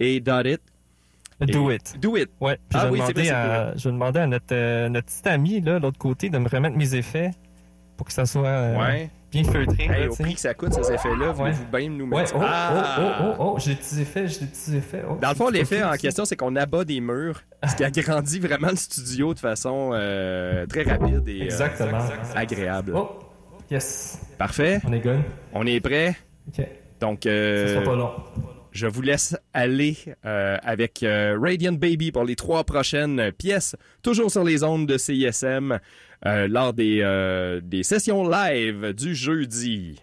et 0.00 0.20
Dot 0.20 0.46
It. 0.46 0.60
Do 1.40 1.70
it. 1.70 1.94
Do 2.00 2.16
It. 2.16 2.30
Ouais. 2.40 2.56
Puis 2.56 2.64
Ah 2.80 2.80
je, 2.88 2.94
vais 2.94 3.00
oui, 3.00 3.12
vrai, 3.12 3.28
à, 3.30 3.76
je 3.76 3.84
vais 3.84 3.92
demander 3.92 4.18
à 4.20 4.26
notre, 4.26 4.88
notre 4.88 5.06
petit 5.06 5.28
ami, 5.28 5.60
là, 5.60 5.78
l'autre 5.78 5.98
côté, 5.98 6.30
de 6.30 6.38
me 6.38 6.48
remettre 6.48 6.76
mes 6.76 6.94
effets 6.96 7.30
pour 7.96 8.06
que 8.08 8.12
ça 8.12 8.26
soit 8.26 8.72
Ouais. 8.76 9.08
Bien 9.30 9.44
feutré. 9.44 9.86
là, 9.88 9.98
Hey, 10.00 10.08
au 10.08 10.14
prix 10.14 10.34
que 10.34 10.40
ça 10.40 10.54
coûte 10.54 10.72
ces 10.74 10.92
effets-là, 10.92 11.28
Ouais. 11.28 11.32
voulez-vous 11.32 11.64
bien 11.66 11.88
nous 11.90 12.04
Ouais, 12.08 12.20
mettre 12.22 12.34
oh, 12.36 12.40
Ah! 12.42 12.96
oh, 12.98 13.02
oh, 13.02 13.24
oh, 13.38 13.52
oh, 13.54 13.58
j'ai 13.58 13.70
des 13.74 13.76
petits 13.76 14.00
effets, 14.00 14.26
j'ai 14.28 14.40
des 14.40 14.46
petits 14.46 14.76
effets. 14.76 15.02
Oh, 15.08 15.16
Dans 15.20 15.28
le 15.30 15.34
fond, 15.34 15.48
l'effet 15.50 15.82
en 15.82 15.92
question, 15.96 16.24
c'est 16.24 16.36
qu'on 16.36 16.56
abat 16.56 16.84
des 16.84 17.00
murs, 17.00 17.42
ce 17.68 17.76
qui 17.76 17.84
agrandit 17.84 18.38
vraiment 18.40 18.68
le 18.70 18.76
studio 18.76 19.34
de 19.34 19.38
façon 19.38 19.90
euh, 19.92 20.66
très 20.66 20.82
rapide 20.82 21.28
et 21.28 21.48
euh, 21.52 21.68
agréable. 22.34 22.92
Oh, 22.96 23.10
yes, 23.70 24.20
Parfait. 24.38 24.80
on 24.86 24.92
est 24.92 25.00
good. 25.00 25.20
On 25.52 25.66
est 25.66 25.80
prêt. 25.80 26.16
OK, 26.48 26.66
Donc, 27.00 27.20
ça 27.24 27.28
euh, 27.30 27.74
sera 27.74 27.84
pas 27.84 27.96
long. 27.96 28.10
Je 28.78 28.86
vous 28.86 29.02
laisse 29.02 29.36
aller 29.52 29.96
euh, 30.24 30.56
avec 30.62 31.02
euh, 31.02 31.36
Radiant 31.40 31.72
Baby 31.72 32.12
pour 32.12 32.24
les 32.24 32.36
trois 32.36 32.62
prochaines 32.62 33.32
pièces, 33.32 33.74
toujours 34.02 34.30
sur 34.30 34.44
les 34.44 34.62
ondes 34.62 34.86
de 34.86 34.96
CISM, 34.96 35.80
euh, 36.26 36.46
lors 36.48 36.72
des, 36.72 37.60
des 37.62 37.82
sessions 37.82 38.28
live 38.28 38.92
du 38.94 39.14
jeudi. 39.16 40.00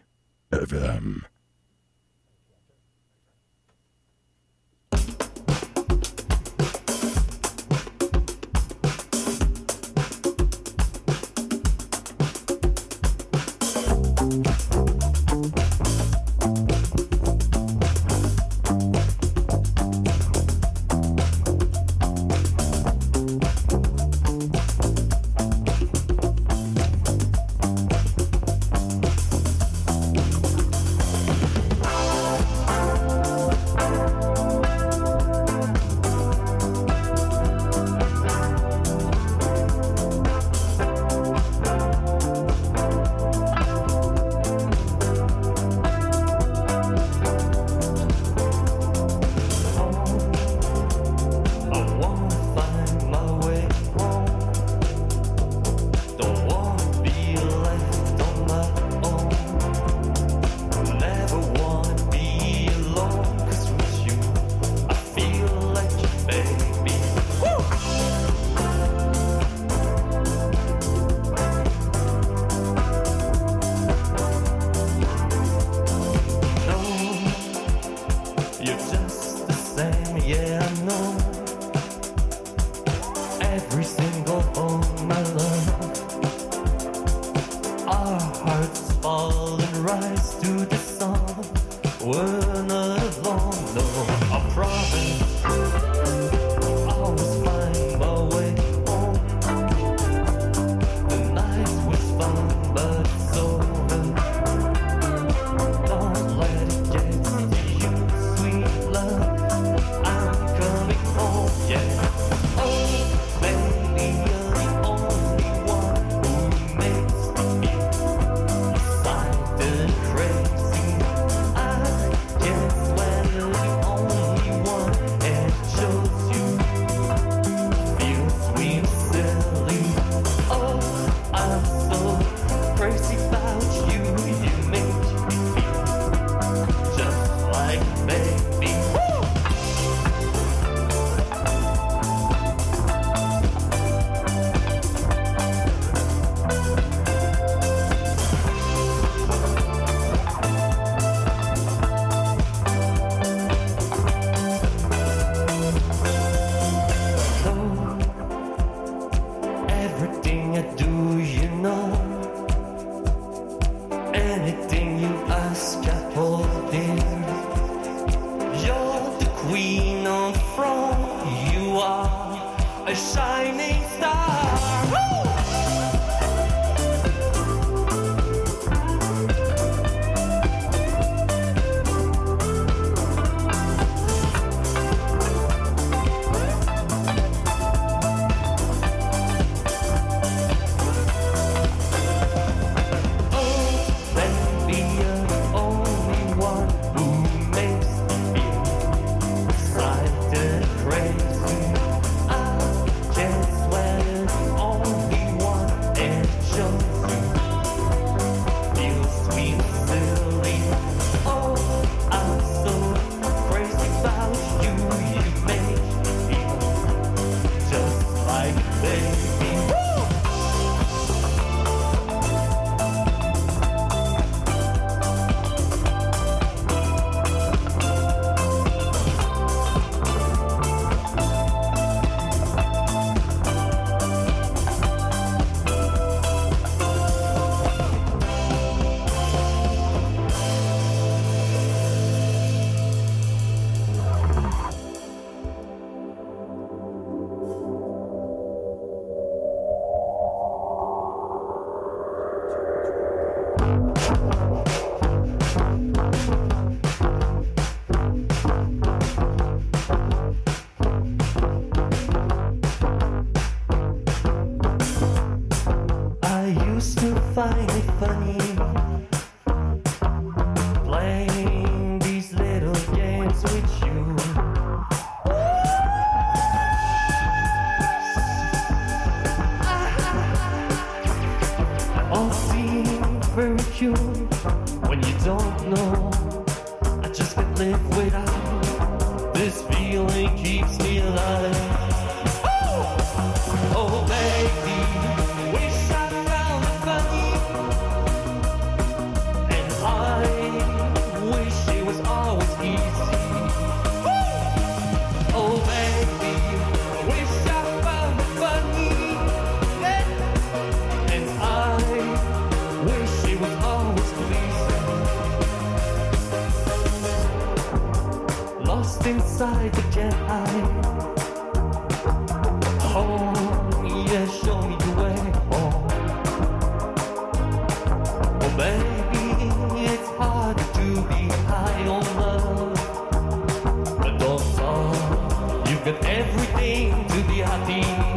Got 335.85 336.03
everything 336.05 336.89
to 337.09 337.23
be 337.27 337.37
happy. 337.41 338.14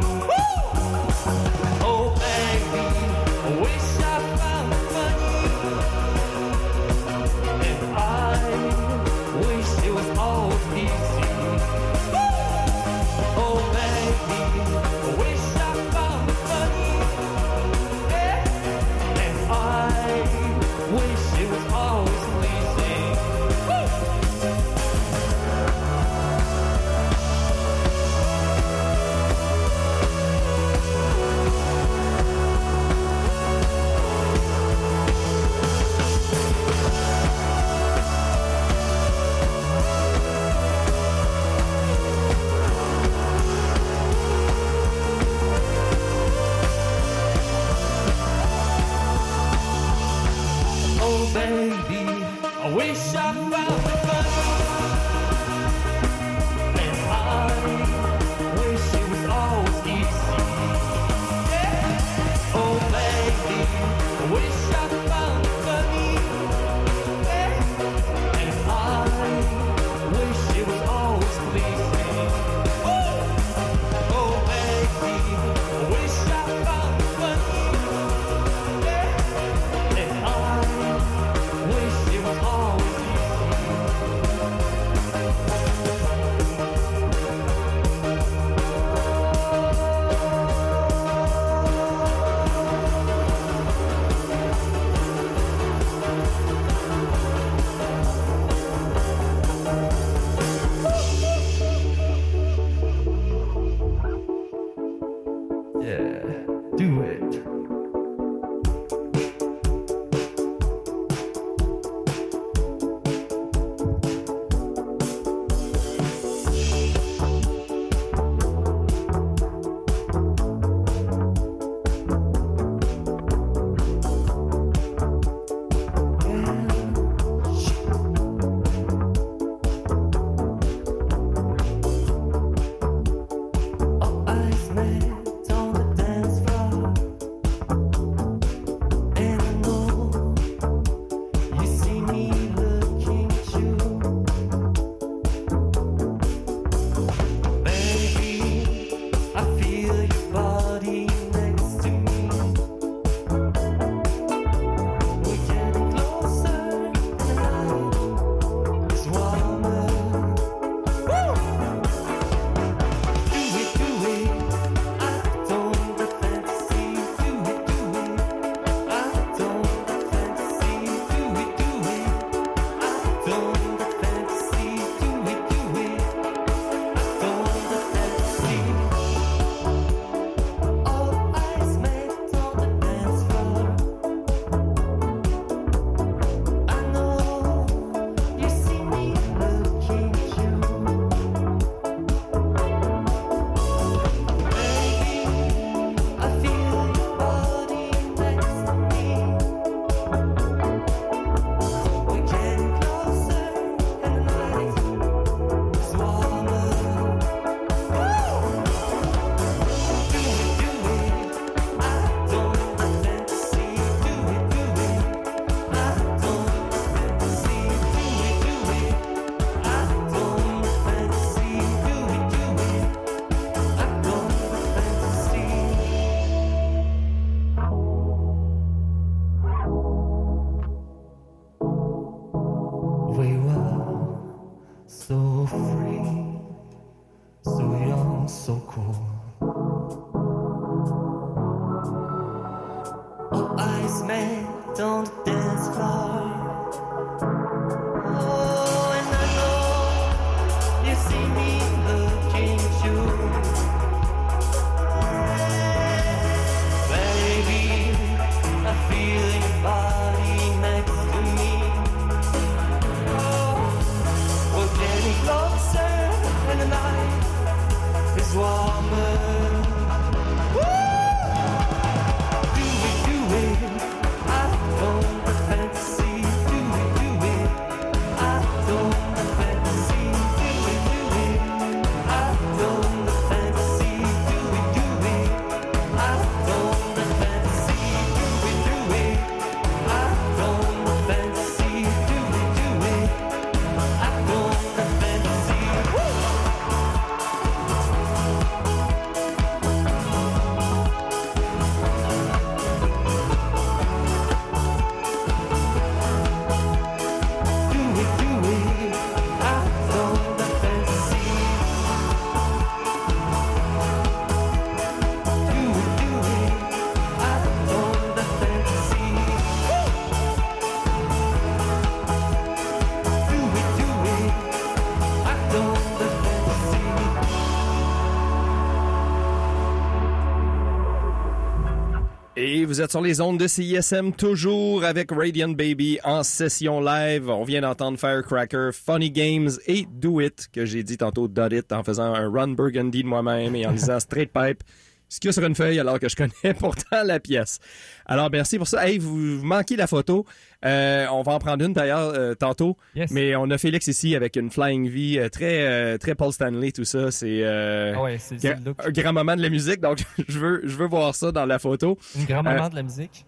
Vous 332.79 332.85
êtes 332.85 332.93
sur 332.93 333.01
les 333.01 333.21
ondes 333.21 333.41
de 333.41 333.49
CISM, 333.49 334.12
toujours 334.12 334.85
avec 334.85 335.11
Radiant 335.11 335.49
Baby 335.49 335.99
en 336.05 336.23
session 336.23 336.81
live. 336.81 337.29
On 337.29 337.43
vient 337.43 337.62
d'entendre 337.62 337.99
Firecracker, 337.99 338.71
Funny 338.73 339.11
Games 339.11 339.51
et 339.67 339.85
Do 339.91 340.21
It, 340.21 340.47
que 340.53 340.64
j'ai 340.64 340.85
dit 340.85 340.97
tantôt 340.97 341.27
Dot 341.27 341.53
It 341.53 341.73
en 341.73 341.83
faisant 341.83 342.14
un 342.14 342.31
Run 342.31 342.53
Burgundy 342.53 343.03
de 343.03 343.09
moi-même 343.09 343.57
et 343.57 343.67
en 343.67 343.73
lisant 343.73 343.99
Straight 343.99 344.31
Pipe. 344.33 344.62
Ce 345.11 345.21
qu'il 345.21 345.29
y 345.29 345.31
a 345.31 345.33
sur 345.33 345.44
une 345.44 345.55
feuille 345.55 345.79
alors 345.81 345.99
que 345.99 346.09
je 346.09 346.16
connais 346.16 346.55
pourtant 346.59 347.03
la 347.05 347.18
pièce. 347.18 347.61
Alors 348.05 348.31
merci 348.31 348.59
pour 348.59 348.66
ça. 348.66 348.87
Hey, 348.87 348.99
vous, 348.99 349.38
vous 349.38 349.44
manquez 349.44 349.75
la 349.77 349.87
photo. 349.87 350.27
Euh, 350.64 351.07
on 351.12 351.23
va 351.23 351.33
en 351.33 351.38
prendre 351.38 351.64
une 351.64 351.73
d'ailleurs 351.73 352.12
euh, 352.14 352.35
tantôt. 352.35 352.77
Yes. 352.94 353.11
Mais 353.11 353.35
on 353.37 353.49
a 353.51 353.57
Félix 353.59 353.87
ici 353.87 354.14
avec 354.14 354.37
une 354.37 354.51
Flying 354.51 354.88
V 354.90 355.18
euh, 355.18 355.29
très 355.29 355.97
très 355.99 356.14
Paul 356.14 356.33
Stanley 356.33 356.73
tout 356.73 356.85
ça. 356.85 357.11
C'est 357.11 357.40
euh, 357.42 357.94
Ah 357.97 358.03
ouais, 358.03 358.18
un 358.44 358.90
grand 358.90 359.12
moment 359.14 359.35
de 359.37 359.42
la 359.42 359.49
musique. 359.49 359.81
Donc 359.81 359.99
je 360.29 360.38
veux 360.38 360.61
je 360.64 360.77
veux 360.77 360.87
voir 360.87 361.14
ça 361.14 361.33
dans 361.33 361.47
la 361.47 361.59
photo 361.59 361.99
Une 362.16 362.25
grand 362.27 362.42
moment 362.42 362.68
de 362.68 362.75
la 362.75 362.83
musique. 362.83 363.25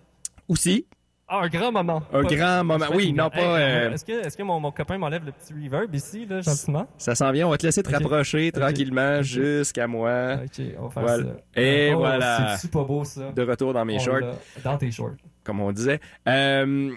aussi. 0.49 0.87
Ah, 1.33 1.43
un 1.45 1.49
grand 1.49 1.71
moment. 1.71 2.03
Un 2.13 2.23
Pas- 2.25 2.35
grand 2.35 2.65
moment. 2.65 2.87
Oui, 2.93 3.13
non, 3.13 3.31
pas, 3.31 3.39
euh, 3.61 3.93
Est-ce 3.93 4.05
que, 4.05 4.27
est-ce 4.27 4.37
que 4.37 4.43
mon, 4.43 4.59
mon 4.59 4.73
copain 4.73 4.99
m'enlève 4.99 5.25
le 5.25 5.31
petit 5.31 5.55
reverb 5.55 5.95
ici, 5.95 6.27
là, 6.27 6.41
gentiment? 6.41 6.89
Ça 6.99 7.15
s'en 7.15 7.31
vient, 7.31 7.47
on 7.47 7.51
va 7.51 7.57
te 7.59 7.65
laisser 7.67 7.85
te 7.85 7.91
rapprocher 7.93 8.51
tranquillement 8.51 9.23
jusqu'à 9.23 9.87
moi. 9.87 10.39
Ok, 10.45 10.65
on 10.79 10.83
va 10.89 10.91
faire 10.91 11.03
Voilà. 11.05 11.23
ça. 11.55 11.61
Et 11.63 11.93
Oh, 11.95 11.99
voilà. 11.99 12.57
C'est 12.57 12.67
super 12.67 12.85
beau, 12.85 13.05
ça? 13.05 13.31
De 13.31 13.43
retour 13.43 13.73
dans 13.73 13.85
mes 13.85 13.95
On 13.97 13.99
shorts, 14.01 14.35
Dans 14.65 14.77
tes 14.77 14.91
shorts. 14.91 15.13
comme 15.45 15.61
on 15.61 15.71
disait. 15.71 16.01
Euh, 16.27 16.91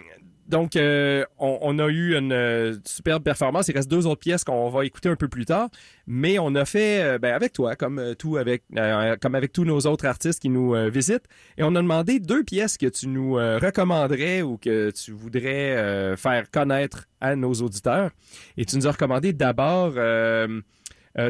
donc, 0.48 0.76
euh, 0.76 1.26
on, 1.40 1.80
a 1.80 1.88
eu 1.88 2.18
une 2.18 2.34
euh, 2.34 2.76
superbe 2.86 3.24
performance. 3.24 3.70
Il 3.70 3.76
reste 3.76 3.90
deux 3.90 4.06
autres 4.06 4.20
pièces 4.20 4.44
qu'on 4.44 4.70
va 4.70 4.86
écouter 4.86 5.08
un 5.08 5.16
peu 5.16 5.30
plus 5.30 5.46
tard. 5.46 5.70
Mais 6.06 6.38
on 6.38 6.54
a 6.56 6.66
fait, 6.66 7.02
euh, 7.02 7.18
ben, 7.18 7.34
avec 7.34 7.54
toi, 7.54 7.76
comme 7.76 8.16
tout 8.20 8.36
avec, 8.38 8.64
comme 9.22 9.36
avec 9.36 9.54
tous 9.54 9.64
nos 9.64 9.80
autres 9.82 10.06
artistes 10.06 10.42
qui 10.42 10.50
nous 10.50 10.74
visitent, 10.90 11.26
et 11.58 11.64
on 11.64 11.76
a 11.76 11.82
demandé 11.82 12.20
deux 12.20 12.44
pièces 12.44 12.78
que 12.78 12.88
tu 12.88 13.08
nous 13.08 13.34
recommanderais 13.36 14.42
ou 14.42 14.58
que 14.58 14.92
tu 14.92 15.12
voudrais 15.12 16.16
faire 16.18 16.52
connaître 16.52 17.08
à 17.22 17.36
nos 17.36 17.54
auditeurs. 17.54 18.12
Et 18.58 18.66
tu 18.66 18.76
nous 18.76 18.88
as 18.88 18.92
recommandé 18.92 19.32
d'abord 19.34 19.94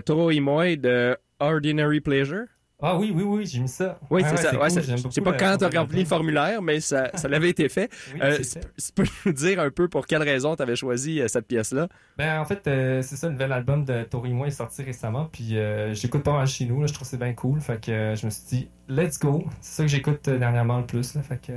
Toro 0.05 0.31
y 0.31 0.39
Moi 0.39 0.75
de 0.75 1.15
Ordinary 1.39 2.01
Pleasure. 2.01 2.45
Ah 2.85 2.97
oui, 2.97 3.13
oui, 3.15 3.23
oui, 3.23 3.45
j'ai 3.45 3.59
mis 3.61 3.69
ça. 3.69 3.97
Oui, 4.09 4.21
Ah 4.25 4.27
c'est 4.27 4.35
ouais, 4.35 4.41
ça. 4.41 4.59
Ouais, 4.59 4.83
cool, 4.83 4.97
je 5.07 5.09
sais 5.09 5.21
pas 5.21 5.31
quand 5.33 5.55
tu 5.57 5.63
as 5.63 5.79
rempli 5.79 5.99
le 6.01 6.05
formulaire, 6.05 6.61
mais 6.61 6.81
ça, 6.81 7.11
ça 7.15 7.29
l'avait 7.29 7.49
été 7.49 7.69
fait. 7.69 7.89
Oui, 8.13 8.19
Euh, 8.21 8.35
tu 8.37 8.43
fait. 8.43 8.59
tu 8.59 8.91
peux 8.93 9.05
nous 9.25 9.31
dire 9.31 9.61
un 9.61 9.69
peu 9.69 9.87
pour 9.87 10.05
quelle 10.05 10.21
raison 10.21 10.55
tu 10.57 10.61
avais 10.61 10.75
choisi 10.75 11.21
euh, 11.21 11.29
cette 11.29 11.47
pièce-là? 11.47 11.87
Ben, 12.17 12.41
en 12.41 12.45
fait, 12.45 12.67
euh, 12.67 13.01
c'est 13.01 13.15
ça, 13.15 13.27
le 13.27 13.33
nouvel 13.33 13.53
album 13.53 13.85
de 13.85 14.03
Tori 14.03 14.33
Moi 14.33 14.47
est 14.47 14.51
sorti 14.51 14.83
récemment, 14.83 15.29
puis 15.31 15.55
j'écoute 15.93 16.23
pas 16.23 16.33
mal 16.33 16.45
chez 16.47 16.65
nous, 16.65 16.81
là, 16.81 16.87
je 16.87 16.93
trouve 16.93 17.07
que 17.07 17.11
c'est 17.11 17.17
bien 17.17 17.33
cool, 17.33 17.61
fait 17.61 17.79
que 17.79 18.15
je 18.19 18.25
me 18.25 18.29
suis 18.31 18.43
dit, 18.49 18.69
let's 18.89 19.17
go. 19.17 19.45
C'est 19.61 19.77
ça 19.77 19.83
que 19.83 19.89
j'écoute 19.89 20.29
dernièrement 20.29 20.79
le 20.79 20.85
plus, 20.85 21.15
là, 21.15 21.21
fait 21.21 21.39
que... 21.39 21.53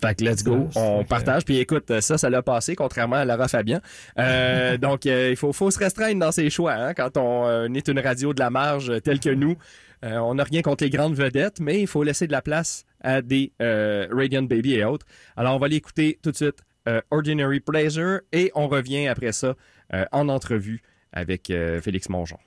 Fait 0.00 0.14
que 0.16 0.24
let's 0.24 0.44
go, 0.44 0.68
on 0.74 1.02
partage. 1.04 1.44
Puis 1.44 1.58
écoute, 1.58 2.00
ça, 2.00 2.18
ça 2.18 2.28
l'a 2.28 2.42
passé, 2.42 2.76
contrairement 2.76 3.16
à 3.16 3.24
Lara 3.24 3.48
Fabian. 3.48 3.80
Euh, 4.18 4.76
donc, 4.78 5.06
euh, 5.06 5.30
il 5.30 5.36
faut, 5.36 5.52
faut 5.52 5.70
se 5.70 5.78
restreindre 5.78 6.20
dans 6.20 6.32
ses 6.32 6.50
choix 6.50 6.72
hein, 6.74 6.94
quand 6.94 7.16
on 7.16 7.46
euh, 7.46 7.68
est 7.74 7.88
une 7.88 8.00
radio 8.00 8.34
de 8.34 8.40
la 8.40 8.50
marge 8.50 8.92
telle 9.02 9.18
que 9.20 9.30
nous. 9.30 9.56
Euh, 10.04 10.18
on 10.18 10.34
n'a 10.34 10.44
rien 10.44 10.62
contre 10.62 10.84
les 10.84 10.90
grandes 10.90 11.14
vedettes, 11.14 11.60
mais 11.60 11.80
il 11.80 11.86
faut 11.86 12.02
laisser 12.02 12.26
de 12.26 12.32
la 12.32 12.42
place 12.42 12.84
à 13.00 13.22
des 13.22 13.52
euh, 13.62 14.06
Radiant 14.10 14.42
Baby 14.42 14.74
et 14.74 14.84
autres. 14.84 15.06
Alors, 15.36 15.56
on 15.56 15.58
va 15.58 15.68
l'écouter 15.68 16.18
tout 16.22 16.30
de 16.30 16.36
suite, 16.36 16.58
euh, 16.88 17.00
Ordinary 17.10 17.60
Pleasure, 17.60 18.20
et 18.32 18.52
on 18.54 18.68
revient 18.68 19.08
après 19.08 19.32
ça 19.32 19.54
en 20.10 20.28
entrevue 20.28 20.82
avec 21.12 21.52
Félix 21.82 22.08
Mongeon. 22.08 22.38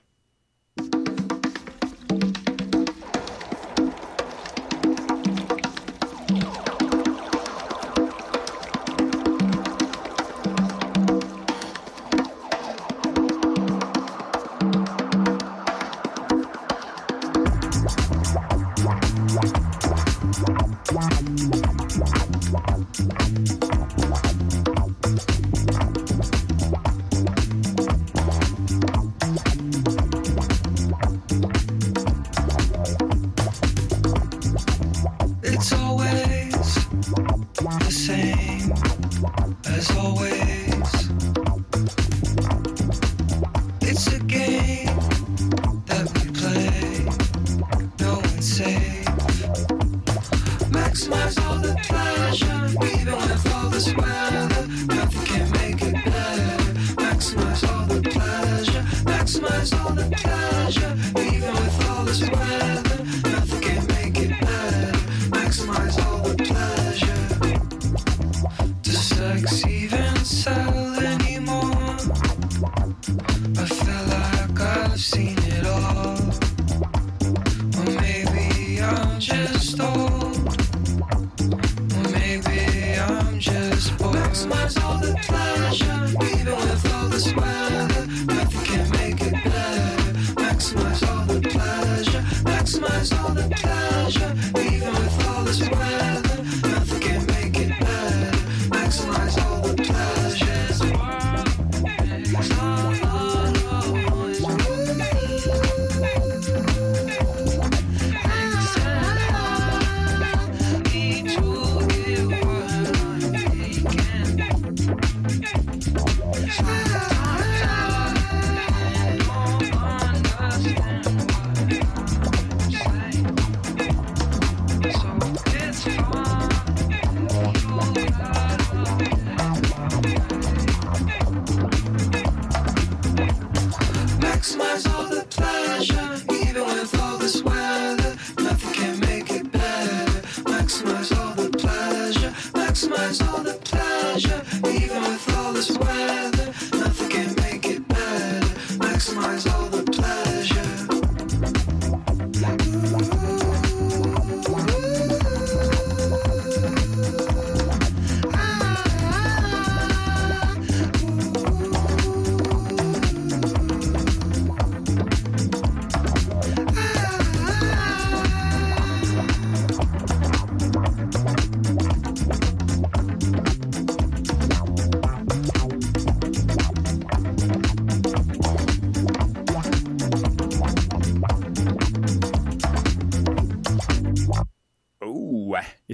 Bye. 116.63 116.86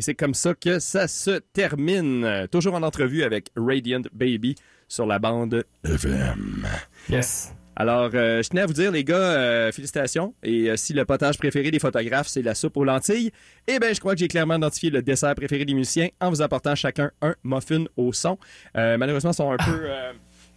C'est 0.04 0.16
comme 0.16 0.34
ça 0.34 0.54
que 0.54 0.80
ça 0.80 1.08
se 1.08 1.40
termine. 1.54 2.48
Toujours 2.52 2.76
en 2.76 2.84
entrevue 2.84 3.24
avec 3.24 3.50
Radiant 3.56 4.02
Baby 4.14 4.56
sur 4.90 5.06
la 5.06 5.18
bande 5.18 5.64
FM. 5.86 6.68
Yes. 7.10 7.54
Alors, 7.76 8.12
euh, 8.14 8.44
je 8.44 8.50
tenais 8.50 8.62
à 8.62 8.66
vous 8.66 8.74
dire, 8.74 8.92
les 8.92 9.04
gars, 9.04 9.16
euh, 9.16 9.72
félicitations. 9.72 10.36
Et 10.44 10.70
euh, 10.70 10.76
si 10.76 10.94
le 10.94 11.06
potage 11.06 11.38
préféré 11.38 11.72
des 11.72 11.80
photographes, 11.80 12.28
c'est 12.28 12.42
la 12.42 12.54
soupe 12.54 12.76
aux 12.78 12.84
lentilles, 12.84 13.32
eh 13.68 13.80
bien, 13.80 13.94
je 13.94 14.00
crois 14.00 14.14
que 14.14 14.20
j'ai 14.20 14.28
clairement 14.28 14.58
identifié 14.58 14.90
le 14.90 15.02
dessert 15.02 15.34
préféré 15.36 15.64
des 15.64 15.74
musiciens 15.74 16.10
en 16.20 16.30
vous 16.30 16.42
apportant 16.42 16.76
chacun 16.76 17.12
un 17.22 17.34
muffin 17.44 17.86
au 17.96 18.12
son. 18.14 18.38
Malheureusement, 18.76 19.32
ils 19.32 19.36
sont 19.36 19.52
un 19.52 19.58
peu 19.58 19.88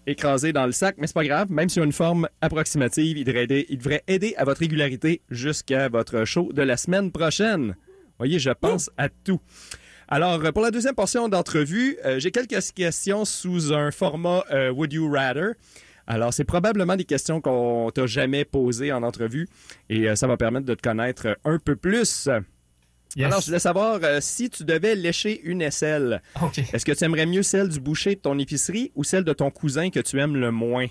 écrasés 0.07 0.53
dans 0.53 0.67
le 0.67 0.73
sac, 0.73 0.97
mais 0.99 1.07
c'est 1.07 1.15
pas 1.15 1.25
grave. 1.25 1.51
Même 1.51 1.69
sur 1.69 1.85
une 1.85 1.93
forme 1.93 2.29
approximative, 2.41 3.17
il 3.17 3.25
devrait 3.25 3.45
aider, 3.45 3.67
il 3.71 3.79
devrait 3.79 4.03
aider 4.09 4.35
à 4.37 4.45
votre 4.45 4.61
régularité 4.61 5.23
jusqu'à 5.31 5.89
votre 5.89 6.25
show 6.25 6.53
de 6.53 6.63
la 6.63 6.77
semaine 6.77 7.13
prochaine. 7.13 7.77
Voyez, 8.19 8.39
je 8.39 8.51
pense 8.51 8.91
à 8.97 9.09
tout. 9.09 9.41
Alors, 10.09 10.45
euh, 10.45 10.53
pour 10.53 10.63
la 10.63 10.71
deuxième 10.71 10.95
portion 10.95 11.29
d'entrevue, 11.29 11.99
euh, 12.05 12.19
j'ai 12.19 12.31
quelques 12.31 12.61
questions 12.75 13.25
sous 13.25 13.73
un 13.73 13.91
format 13.91 14.45
euh, 14.53 14.71
Would 14.71 14.93
You 14.93 15.11
Rather. 15.11 15.55
Alors, 16.07 16.33
c'est 16.33 16.45
probablement 16.45 16.95
des 16.95 17.05
questions 17.05 17.41
qu'on 17.41 17.91
t'a 17.93 18.07
jamais 18.07 18.45
posées 18.45 18.93
en 18.93 19.03
entrevue 19.03 19.49
et 19.91 20.09
euh, 20.09 20.15
ça 20.15 20.29
va 20.29 20.37
permettre 20.37 20.65
de 20.67 20.75
te 20.75 20.83
connaître 20.83 21.37
un 21.45 21.59
peu 21.59 21.75
plus. 21.75 22.29
Yes. 23.17 23.27
Alors, 23.27 23.41
je 23.41 23.47
voulais 23.47 23.59
savoir 23.59 23.99
si 24.21 24.51
tu 24.51 24.65
devais 24.65 24.95
lécher 24.95 25.41
une 25.43 25.63
aisselle, 25.63 26.23
OK. 26.41 26.59
est-ce 26.73 26.85
que 26.85 26.93
tu 26.93 27.03
aimerais 27.03 27.27
mieux 27.27 27.43
celle 27.43 27.69
du 27.69 27.81
boucher 27.81 28.15
de 28.15 28.21
ton 28.21 28.39
épicerie 28.39 28.93
ou 28.95 29.05
celle 29.05 29.25
de 29.25 29.33
ton 29.33 29.51
cousin 29.51 29.91
que 29.91 30.01
tu 30.01 30.21
aimes 30.21 30.37
le 30.37 30.53
moins? 30.53 30.87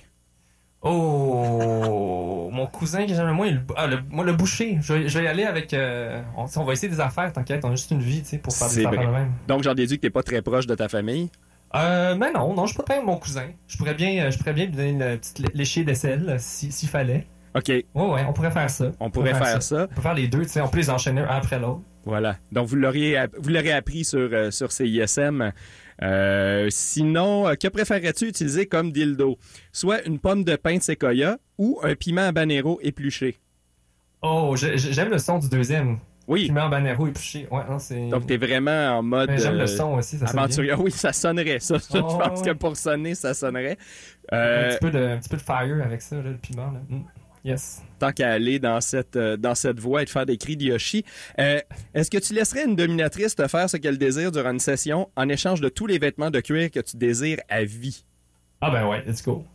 Oh, 0.86 2.50
mon 2.52 2.68
cousin 2.68 3.06
que 3.06 3.14
j'aime 3.14 3.28
le 3.28 3.34
moins, 3.34 3.50
le, 3.52 3.60
ah, 3.76 3.88
le- 3.88 4.00
moi 4.10 4.24
le 4.24 4.34
boucher. 4.34 4.78
Je 4.82 4.94
vais, 4.94 5.08
je 5.10 5.18
vais 5.18 5.26
y 5.26 5.28
aller 5.28 5.44
avec. 5.44 5.74
euh, 5.74 6.22
on, 6.38 6.46
on 6.56 6.64
va 6.64 6.74
essayer 6.74 6.90
des 6.92 7.00
affaires, 7.00 7.32
t'inquiète, 7.34 7.64
on 7.66 7.70
a 7.70 7.76
juste 7.76 7.92
une 7.92 8.00
vie, 8.02 8.22
tu 8.22 8.30
sais, 8.30 8.38
pour 8.38 8.56
faire 8.56 8.70
des 8.70 8.86
affaires 8.86 9.12
même. 9.12 9.32
Donc, 9.48 9.64
j'en 9.64 9.74
déduis 9.74 9.98
que 9.98 10.02
t'es 10.04 10.10
pas 10.10 10.24
très 10.24 10.42
proche 10.42 10.68
de 10.68 10.76
ta 10.76 10.88
famille? 10.88 11.30
Euh, 11.76 12.16
mais 12.16 12.32
non, 12.32 12.54
non, 12.54 12.66
je 12.68 12.76
peux 12.76 12.84
pas 12.84 12.98
être 12.98 13.06
mon 13.06 13.18
cousin. 13.18 13.48
Je 13.68 13.78
pourrais 13.78 13.94
bien, 13.96 14.26
euh, 14.26 14.32
je 14.32 14.38
pourrais 14.38 14.54
bien 14.54 14.66
lui 14.66 14.72
donner 14.74 14.90
une 14.92 15.18
petite 15.18 15.40
lé- 15.40 15.50
léchée 15.54 15.84
d'aisselle 15.84 16.30
euh, 16.30 16.36
si- 16.40 16.72
s'il 16.72 16.88
fallait. 16.90 17.26
OK, 17.56 17.68
Ouais, 17.70 17.84
ouais, 17.96 18.26
on 18.28 18.34
pourrait 18.34 18.52
faire 18.52 18.70
ça. 18.70 18.92
on 19.00 19.10
pourrait 19.10 19.34
faire 19.34 19.62
ça. 19.64 19.88
On 19.92 19.96
peut 19.96 20.02
faire 20.02 20.14
les 20.14 20.28
deux, 20.28 20.44
tu 20.44 20.50
sais, 20.50 20.62
on 20.62 20.68
peut 20.68 20.78
les 20.78 20.90
enchaîner 20.90 21.22
un 21.22 21.28
après 21.38 21.60
l'autre. 21.60 21.82
Voilà. 22.06 22.36
Donc, 22.52 22.68
vous 22.68 22.76
l'auriez, 22.76 23.26
vous 23.40 23.50
l'aurez 23.50 23.72
appris 23.72 24.06
sur, 24.06 24.30
euh, 24.32 24.52
sur 24.52 24.72
CISM. 24.72 25.52
Euh, 26.02 26.68
sinon, 26.70 27.48
euh, 27.48 27.56
que 27.56 27.68
préférerais-tu 27.68 28.28
utiliser 28.28 28.66
comme 28.66 28.92
dildo? 28.92 29.38
Soit 29.72 30.04
une 30.06 30.20
pomme 30.20 30.44
de 30.44 30.56
pain 30.56 30.78
de 30.78 30.82
séquoia 30.84 31.38
ou 31.58 31.80
un 31.84 31.96
piment 31.96 32.24
habanero 32.28 32.80
épluché? 32.82 33.38
Oh, 34.22 34.56
j'ai- 34.58 34.78
j'ai- 34.78 34.92
j'aime 34.94 35.10
le 35.10 35.18
son 35.20 35.40
du 35.40 35.48
deuxième. 35.50 35.98
Oui. 36.28 36.48
Piment 36.48 36.66
habanero 36.66 37.06
épluché. 37.08 37.48
Ouais, 37.52 37.62
non, 37.70 37.78
c'est. 37.80 38.10
Donc, 38.10 38.26
t'es 38.26 38.38
vraiment 38.38 38.98
en 38.98 39.04
mode 39.04 39.30
Mais 39.30 39.38
j'aime 39.38 39.56
euh, 39.56 39.60
le 39.60 39.68
son 39.68 39.94
aussi, 39.94 40.18
ça 40.18 40.26
bien. 40.26 40.34
aventurier. 40.34 40.72
Ah 40.72 40.80
Oui, 40.80 40.90
ça 40.92 41.14
sonnerait, 41.14 41.60
ça. 41.60 41.78
Je 41.78 41.98
Oh, 42.00 42.02
pense 42.18 42.40
ouais. 42.42 42.46
que 42.48 42.58
pour 42.58 42.76
sonner, 42.76 43.14
ça 43.16 43.34
sonnerait. 43.36 43.78
Un, 44.32 44.38
Euh, 44.38 44.70
petit 44.72 44.80
peu 44.80 44.92
de, 44.92 45.00
un 45.00 45.18
petit 45.20 45.30
peu 45.30 45.38
de 45.38 45.42
fire 45.44 45.82
avec 45.86 46.02
ça, 46.02 46.16
là, 46.18 46.24
le 46.24 46.38
piment. 46.38 46.72
Là. 46.72 46.80
Mm. 46.90 47.02
Yes. 47.46 47.84
tant 48.00 48.12
qu'à 48.12 48.32
aller 48.32 48.58
dans 48.60 48.82
cette, 48.82 49.16
euh, 49.16 49.38
dans 49.38 49.54
cette 49.54 49.80
voie 49.80 50.02
et 50.02 50.06
de 50.06 50.10
faire 50.10 50.26
des 50.26 50.36
cris 50.38 50.58
de 50.58 50.64
Yoshi. 50.64 51.06
Euh, 51.40 51.62
Est-ce 51.94 52.10
que 52.10 52.18
tu 52.18 52.34
laisserais 52.34 52.66
une 52.66 52.76
dominatrice 52.76 53.36
te 53.36 53.48
faire 53.48 53.70
ce 53.70 53.78
qu'elle 53.78 54.00
désire 54.00 54.32
durant 54.32 54.50
une 54.52 54.60
session 54.60 55.10
en 55.16 55.30
échange 55.30 55.62
de 55.62 55.70
tous 55.70 55.86
les 55.86 56.00
vêtements 56.00 56.32
de 56.32 56.40
cuir 56.40 56.72
que 56.72 56.80
tu 56.80 56.98
désires 56.98 57.38
à 57.48 57.64
vie? 57.64 58.04
Ah 58.62 58.72
ben 58.72 58.88
ouais, 58.88 59.04
let's 59.06 59.24
go. 59.24 59.46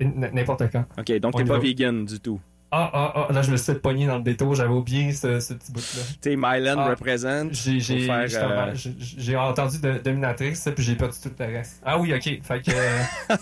N'importe 0.00 0.64
quand. 0.72 0.84
OK, 0.98 1.12
donc 1.20 1.34
On 1.36 1.38
t'es 1.38 1.44
pas 1.44 1.58
vegan 1.60 2.04
du 2.04 2.18
tout. 2.20 2.40
Ah, 2.72 2.90
ah, 2.92 3.26
ah, 3.28 3.32
là, 3.32 3.42
je 3.42 3.52
me 3.52 3.56
suis 3.56 3.72
fait 3.72 3.78
pogner 3.78 4.06
dans 4.06 4.16
le 4.18 4.24
détour, 4.24 4.56
j'avais 4.56 4.74
oublié 4.74 5.12
ce, 5.12 5.38
ce 5.38 5.54
petit 5.54 5.70
bout-là. 5.70 6.02
Tu 6.20 6.30
sais, 6.30 6.36
Mylan 6.36 6.76
Ah. 6.80 6.90
représente. 6.90 7.52
J'ai 7.54 7.78
euh, 8.10 8.74
j'ai 8.98 9.36
entendu 9.36 9.80
de, 9.80 9.98
Dominatrix, 9.98 10.58
puis 10.74 10.84
j'ai 10.84 10.96
perdu 10.96 11.14
tout 11.22 11.30
le 11.38 11.44
reste. 11.46 11.80
Ah 11.84 11.96
oui, 11.98 12.12
ok. 12.12 12.40
Fait 12.42 12.60
que. 12.60 12.72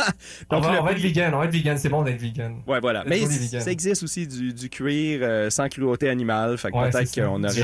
on, 0.50 0.56
Donc, 0.56 0.64
va, 0.64 0.80
on 0.80 0.84
va 0.84 0.92
être 0.92 0.98
vegan, 0.98 1.34
on 1.34 1.38
va 1.38 1.44
être 1.44 1.52
vegan, 1.52 1.78
c'est 1.78 1.88
bon 1.88 2.02
d'être 2.02 2.20
vegan. 2.20 2.62
Ouais, 2.66 2.80
voilà. 2.80 3.04
Mais 3.06 3.24
ça 3.26 3.70
existe 3.70 4.02
aussi 4.02 4.26
du, 4.26 4.52
du 4.52 4.68
cuir 4.68 5.20
euh, 5.22 5.50
sans 5.50 5.68
cruauté 5.68 6.08
animale. 6.08 6.58
Fait 6.58 6.70
que 6.70 6.76
Ouais, 6.76 6.90
peut-être 6.90 7.14
qu'on 7.14 7.42
aurait 7.44 7.62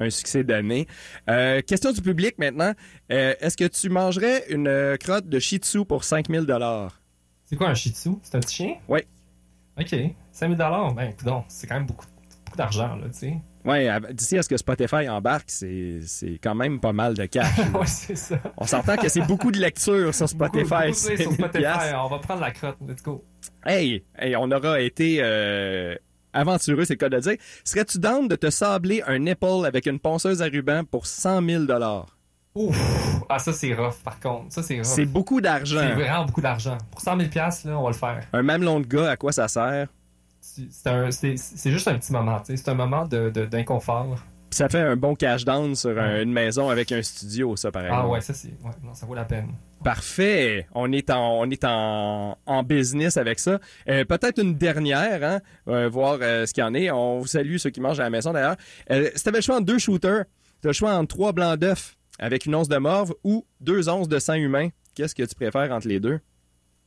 un, 0.00 0.10
succès 0.10 0.42
d'année. 0.44 0.86
Euh, 1.28 1.60
question 1.62 1.92
du 1.92 2.02
public 2.02 2.38
maintenant. 2.38 2.72
Euh, 3.12 3.34
Est-ce 3.40 3.56
que 3.56 3.66
tu 3.66 3.88
mangerais 3.88 4.44
une 4.48 4.96
crotte 4.98 5.28
de 5.28 5.38
Shih 5.38 5.58
Tzu 5.58 5.84
pour 5.84 6.04
5000 6.04 6.46
C'est 7.44 7.56
quoi 7.56 7.68
un 7.68 7.74
Shih 7.74 7.90
Tzu? 7.90 8.10
C'est 8.22 8.36
un 8.36 8.40
petit 8.40 8.54
chien? 8.56 8.74
Ouais. 8.88 9.06
Ok. 9.78 9.94
5000 10.32 10.56
Ben, 10.56 11.14
c'est 11.48 11.66
quand 11.66 11.74
même 11.74 11.86
beaucoup, 11.86 12.06
beaucoup 12.44 12.56
d'argent, 12.56 12.96
là, 12.96 13.06
tu 13.12 13.18
sais. 13.18 13.34
Ouais, 13.64 13.88
à- 13.88 14.00
d'ici 14.00 14.36
à 14.36 14.42
ce 14.42 14.48
que 14.48 14.56
Spotify 14.56 15.08
embarque, 15.08 15.44
c'est 15.48 16.00
c'est 16.04 16.38
quand 16.42 16.54
même 16.54 16.80
pas 16.80 16.92
mal 16.92 17.14
de 17.14 17.26
cash. 17.26 17.46
ouais, 17.74 17.86
c'est 17.86 18.16
ça. 18.16 18.36
On 18.56 18.66
s'entend 18.66 18.96
que 18.96 19.08
c'est 19.08 19.20
beaucoup 19.22 19.52
de 19.52 19.58
lectures 19.58 20.12
sur 20.14 20.28
Spotify. 20.28 20.62
Beaucoup, 20.62 20.70
beaucoup 20.72 20.88
de 20.88 20.92
c'est 20.94 21.16
sur 21.22 21.32
Spotify. 21.32 21.94
On 21.96 22.08
va 22.08 22.18
prendre 22.18 22.40
la 22.40 22.50
crotte, 22.50 22.76
let's 22.86 23.02
go. 23.02 23.22
Hey, 23.64 24.04
hey, 24.18 24.34
on 24.36 24.50
aura 24.50 24.80
été 24.80 25.18
euh, 25.22 25.94
aventureux, 26.32 26.84
c'est 26.84 26.94
le 26.94 26.98
cas 26.98 27.08
de 27.08 27.20
dire. 27.20 27.36
Serais-tu 27.64 27.98
down 27.98 28.26
de 28.26 28.34
te 28.36 28.50
sabler 28.50 29.02
un 29.06 29.18
nipple 29.20 29.64
avec 29.64 29.86
une 29.86 30.00
ponceuse 30.00 30.42
à 30.42 30.46
ruban 30.46 30.82
pour 30.84 31.06
100 31.06 31.46
000 31.46 31.64
Ouf. 32.54 32.76
Ah, 33.30 33.38
ça, 33.38 33.52
c'est 33.52 33.72
rough, 33.74 33.94
par 34.04 34.20
contre. 34.20 34.52
Ça, 34.52 34.62
c'est 34.62 34.76
rough. 34.76 34.84
C'est 34.84 35.06
beaucoup 35.06 35.36
C'est 35.38 35.42
d'argent. 35.42 35.94
vraiment 35.94 36.24
beaucoup 36.26 36.40
d'argent. 36.42 36.76
Pour 36.90 37.00
100 37.00 37.16
000 37.18 37.30
là, 37.34 37.50
on 37.78 37.82
va 37.84 37.88
le 37.90 37.94
faire. 37.94 38.20
Un 38.32 38.42
mamelon 38.42 38.80
de 38.80 38.86
gars, 38.86 39.12
à 39.12 39.16
quoi 39.16 39.32
ça 39.32 39.48
sert? 39.48 39.86
C'est 41.10 41.70
juste 41.70 41.88
un 41.88 41.94
petit 41.98 42.12
moment. 42.12 42.40
C'est 42.44 42.68
un 42.68 42.74
moment 42.74 43.06
de- 43.06 43.30
de- 43.30 43.46
d'inconfort. 43.46 44.16
Puis 44.50 44.58
ça 44.58 44.68
fait 44.68 44.80
un 44.80 44.96
bon 44.96 45.14
cash 45.14 45.44
down 45.46 45.74
sur 45.74 45.98
un- 45.98 46.20
une 46.22 46.32
maison 46.32 46.68
avec 46.68 46.92
un 46.92 47.02
studio, 47.02 47.56
ça, 47.56 47.70
par 47.72 47.84
exemple. 47.84 48.02
Ah 48.04 48.08
ouais, 48.08 48.20
ça, 48.20 48.34
c'est... 48.34 48.48
Ouais, 48.62 48.70
non, 48.84 48.92
ça 48.92 49.06
vaut 49.06 49.14
la 49.14 49.24
peine. 49.24 49.48
Parfait. 49.82 50.66
On 50.74 50.92
est 50.92 51.10
en, 51.10 51.40
on 51.40 51.50
est 51.50 51.64
en, 51.64 52.36
en 52.46 52.62
business 52.62 53.16
avec 53.16 53.38
ça. 53.38 53.58
Euh, 53.88 54.04
Peut-être 54.04 54.40
une 54.42 54.54
dernière, 54.56 55.22
hein, 55.24 55.40
euh, 55.68 55.88
voir 55.88 56.18
euh, 56.20 56.44
ce 56.46 56.52
qu'il 56.52 56.62
y 56.62 56.66
en 56.66 56.74
est. 56.74 56.90
On 56.90 57.18
vous 57.20 57.26
salue 57.26 57.56
ceux 57.56 57.70
qui 57.70 57.80
mangent 57.80 58.00
à 58.00 58.04
la 58.04 58.10
maison 58.10 58.32
d'ailleurs. 58.32 58.56
Si 58.90 59.22
tu 59.22 59.28
avais 59.28 59.38
le 59.38 59.42
choix 59.42 59.56
entre 59.56 59.64
deux 59.66 59.78
shooters, 59.78 60.24
tu 60.60 60.68
as 60.68 60.70
le 60.70 60.72
choix 60.74 60.92
entre 60.92 61.08
trois 61.14 61.32
blancs 61.32 61.58
d'œufs 61.58 61.96
avec 62.18 62.44
une 62.46 62.54
once 62.54 62.68
de 62.68 62.76
morve 62.76 63.14
ou 63.24 63.46
deux 63.60 63.88
onces 63.88 64.08
de 64.08 64.18
sang 64.18 64.34
humain. 64.34 64.68
Qu'est-ce 64.94 65.14
que 65.14 65.22
tu 65.22 65.34
préfères 65.34 65.72
entre 65.72 65.88
les 65.88 65.98
deux? 65.98 66.20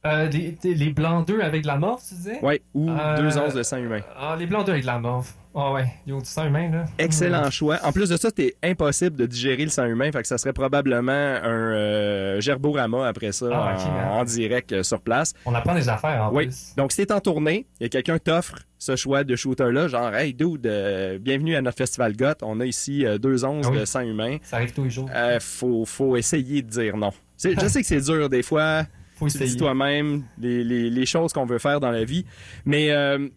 Euh, 0.05 0.29
les, 0.29 0.89
blancs 0.91 1.27
d'œufs 1.27 1.41
avec 1.43 1.63
de 1.63 1.67
la 1.67 1.77
morve, 1.77 1.99
tu 2.07 2.13
disais? 2.13 2.39
Ouais, 2.43 2.61
ou 2.75 2.89
Euh, 2.91 3.17
deux 3.17 3.37
onces 3.39 3.55
de 3.55 3.63
sang 3.63 3.77
humain. 3.77 4.01
Ah, 4.15 4.35
les 4.37 4.45
blancs 4.45 4.61
d'œufs 4.65 4.73
avec 4.73 4.83
de 4.83 4.87
la 4.87 4.99
morve. 4.99 5.27
Ah 5.55 5.71
ouais, 5.71 5.85
yo, 6.05 6.19
du 6.19 6.25
sang 6.25 6.45
humain, 6.45 6.69
là. 6.69 6.85
Excellent 6.99 7.49
choix. 7.49 7.79
En 7.83 7.91
plus 7.91 8.09
de 8.09 8.17
ça, 8.17 8.27
c'était 8.27 8.55
impossible 8.61 9.15
de 9.15 9.25
digérer 9.25 9.63
le 9.63 9.69
sang 9.69 9.85
humain, 9.85 10.11
fait 10.11 10.21
que 10.21 10.27
ça 10.27 10.37
serait 10.37 10.53
probablement 10.53 11.11
un 11.11 11.49
euh, 11.73 12.41
gerborama 12.41 13.07
après 13.07 13.31
ça 13.31 13.47
Ah, 13.51 13.75
ok, 13.75 13.81
en, 13.87 14.19
en 14.19 14.23
direct 14.25 14.73
euh, 14.73 14.83
sur 14.83 15.01
place. 15.01 15.33
On 15.45 15.55
apprend 15.55 15.73
des 15.73 15.89
affaires, 15.89 16.25
en 16.25 16.33
Oui. 16.35 16.47
plus. 16.47 16.73
Donc, 16.77 16.91
si 16.91 17.05
t'es 17.07 17.13
en 17.13 17.19
tournée, 17.21 17.65
il 17.79 17.83
y 17.83 17.85
a 17.85 17.89
quelqu'un 17.89 18.17
qui 18.17 18.25
t'offre 18.25 18.57
ce 18.77 18.95
choix 18.95 19.23
de 19.23 19.35
shooter-là, 19.35 19.87
genre, 19.87 20.13
hey, 20.13 20.33
dude, 20.35 20.67
euh, 20.67 21.17
bienvenue 21.19 21.55
à 21.55 21.61
notre 21.61 21.77
festival 21.77 22.15
GOT. 22.15 22.35
On 22.43 22.59
a 22.59 22.65
ici 22.65 23.05
euh, 23.05 23.17
deux 23.17 23.43
onces 23.45 23.65
Ah 23.67 23.71
oui. 23.71 23.79
de 23.79 23.85
sang 23.85 24.01
humain. 24.01 24.37
Ça 24.43 24.57
arrive 24.57 24.73
tous 24.73 24.83
les 24.83 24.89
jours. 24.91 25.09
Euh, 25.15 25.39
faut, 25.39 25.85
faut 25.85 26.15
essayer 26.17 26.61
de 26.61 26.69
dire 26.69 26.95
non. 26.97 27.11
Je 27.43 27.49
sais 27.69 27.81
que 27.81 27.87
c'est 27.87 28.01
dur 28.01 28.29
des 28.29 28.43
fois. 28.43 28.83
Faut 29.15 29.27
Tu 29.29 29.37
dis 29.37 29.57
toi-même 29.57 30.23
les, 30.39 30.63
les- 30.63 30.89
les 30.89 31.05
choses 31.05 31.33
qu'on 31.33 31.45
veut 31.45 31.59
faire 31.59 31.79
dans 31.79 31.91
la 31.91 32.03
vie. 32.03 32.25
Mais 32.65 32.91
euh, 32.91 33.27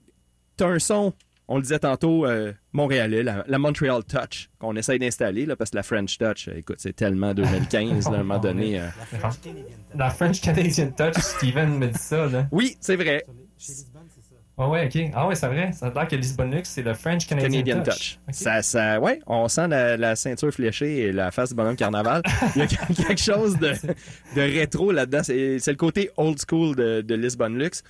t'as 0.57 0.69
un 0.69 0.79
son, 0.79 1.13
on 1.47 1.57
le 1.57 1.63
disait 1.63 1.79
tantôt, 1.79 2.27
euh, 2.27 2.53
montréalais, 2.73 3.23
la, 3.23 3.45
la 3.47 3.59
Montreal 3.59 4.05
Touch, 4.05 4.51
qu'on 4.59 4.77
essaye 4.77 4.99
d'installer, 4.99 5.47
là, 5.47 5.57
parce 5.57 5.71
que 5.71 5.77
la 5.77 5.83
French 5.83 6.19
Touch, 6.19 6.49
euh, 6.49 6.57
écoute, 6.59 6.77
c'est 6.79 6.95
tellement 6.95 7.33
2015, 7.33 8.07
là, 8.11 8.17
à 8.17 8.21
un 8.21 8.23
moment 8.25 8.39
donné. 8.39 8.81
euh. 8.81 8.87
La 9.11 9.19
French 9.19 9.41
Canadian 9.41 9.65
Touch. 9.65 9.99
La 9.99 10.11
French 10.11 10.41
Canadian 10.41 10.91
Touch, 10.91 11.23
Steven 11.23 11.79
me 11.79 11.87
dit 11.87 11.99
ça, 11.99 12.27
là. 12.27 12.49
Oui, 12.53 12.77
c'est 12.81 12.97
vrai. 12.97 13.25
Chez 13.57 13.73
Lisbonne, 13.73 14.03
c'est 14.15 14.23
ça. 14.23 14.35
Ah 14.61 14.69
ouais, 14.69 14.87
ok. 14.87 15.11
Ah 15.15 15.29
ouais, 15.29 15.37
c'est 15.37 15.47
vrai. 15.47 15.71
Ça 15.73 15.87
a 15.87 15.91
l'air 15.91 16.09
que 16.09 16.17
Lisbon 16.17 16.51
Lux, 16.51 16.69
c'est 16.69 16.83
le 16.83 16.93
French 16.95 17.27
Canadian, 17.29 17.63
Canadian 17.63 17.83
Touch. 17.85 18.19
Touch. 18.27 18.35
Ça, 18.35 18.61
ça, 18.63 18.99
ouais, 18.99 19.21
on 19.29 19.47
sent 19.47 19.69
la, 19.69 19.97
la 19.97 20.17
ceinture 20.17 20.53
fléchée 20.53 20.99
et 20.99 21.13
la 21.13 21.31
face 21.31 21.51
du 21.51 21.55
bonhomme 21.55 21.77
carnaval. 21.77 22.23
Il 22.57 22.63
y 22.63 22.65
a 22.65 22.67
quelque 23.07 23.21
chose 23.21 23.57
de, 23.59 23.73
de 24.35 24.41
rétro 24.41 24.91
là-dedans. 24.91 25.21
C'est 25.23 25.61
c'est 25.61 25.71
le 25.71 25.77
côté 25.77 26.11
old 26.17 26.39
school 26.45 26.75
de, 26.75 27.03
de 27.03 27.15
Lisbon 27.15 27.51
Lux. 27.51 27.85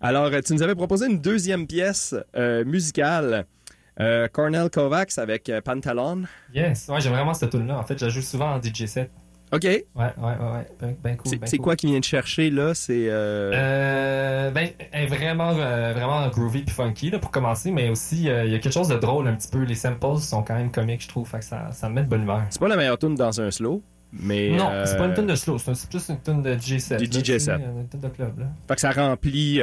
Alors, 0.00 0.30
tu 0.44 0.54
nous 0.54 0.62
avais 0.62 0.74
proposé 0.74 1.06
une 1.06 1.20
deuxième 1.20 1.66
pièce 1.66 2.14
euh, 2.36 2.64
musicale. 2.64 3.46
Euh, 4.00 4.28
Cornel 4.28 4.70
Kovacs 4.70 5.18
avec 5.18 5.48
euh, 5.48 5.60
Pantalon. 5.60 6.22
Yes. 6.54 6.86
Ouais, 6.88 7.00
j'aime 7.00 7.12
vraiment 7.12 7.34
cette 7.34 7.50
tune-là. 7.50 7.78
En 7.78 7.82
fait, 7.84 7.98
je 7.98 8.04
la 8.04 8.10
joue 8.10 8.22
souvent 8.22 8.54
en 8.54 8.62
DJ 8.62 8.86
set. 8.86 9.10
OK. 9.52 9.64
Ouais, 9.64 9.82
ouais, 9.96 10.10
ouais, 10.18 10.28
ouais. 10.28 10.68
Ben, 10.80 10.94
ben 11.02 11.16
cool. 11.16 11.30
C'est 11.30 11.36
ben 11.38 11.48
cool. 11.48 11.58
quoi 11.60 11.76
qui 11.76 11.86
vient 11.86 11.98
de 11.98 12.04
chercher 12.04 12.50
là? 12.50 12.74
C'est. 12.74 13.08
euh, 13.08 13.50
Euh, 13.54 14.50
ben, 14.50 14.68
elle 14.92 15.04
est 15.04 15.06
vraiment, 15.06 15.52
euh, 15.56 15.92
vraiment 15.94 16.26
groovy 16.28 16.62
puis 16.62 16.74
funky 16.74 17.10
là, 17.10 17.18
pour 17.18 17.30
commencer, 17.30 17.70
mais 17.70 17.88
aussi 17.88 18.28
euh, 18.28 18.44
il 18.44 18.52
y 18.52 18.54
a 18.54 18.58
quelque 18.58 18.72
chose 18.72 18.88
de 18.88 18.96
drôle 18.96 19.26
un 19.28 19.34
petit 19.34 19.48
peu. 19.48 19.62
Les 19.62 19.74
samples 19.74 20.18
sont 20.18 20.42
quand 20.42 20.54
même 20.54 20.70
comiques, 20.70 21.02
je 21.02 21.08
trouve, 21.08 21.28
fait 21.28 21.38
que 21.38 21.44
ça, 21.44 21.70
ça 21.72 21.88
me 21.88 21.94
met 21.94 22.02
de 22.02 22.08
bonne 22.08 22.22
humeur. 22.22 22.42
C'est 22.50 22.60
pas 22.60 22.68
la 22.68 22.76
meilleure 22.76 22.98
tune 22.98 23.14
dans 23.14 23.40
un 23.40 23.50
slow, 23.50 23.82
mais. 24.12 24.50
non, 24.50 24.70
c'est 24.84 24.96
pas 24.98 25.06
une 25.06 25.14
tune 25.14 25.26
de 25.26 25.34
slow, 25.34 25.58
c'est 25.58 25.88
plus 25.88 26.08
une 26.08 26.20
tune 26.20 26.42
de 26.42 26.54
DJ 26.58 26.78
set. 26.78 26.98
Du 26.98 27.04
là, 27.06 27.10
DJ 27.10 27.22
tu 27.22 27.24
sais, 27.32 27.38
set. 27.38 27.54
euh, 27.54 27.80
Une 27.80 27.88
tune 27.88 28.00
de 28.00 28.08
club, 28.08 28.38
là. 28.38 28.46
Fait 28.68 28.74
que 28.74 28.80
ça 28.80 28.90
remplit. 28.90 29.60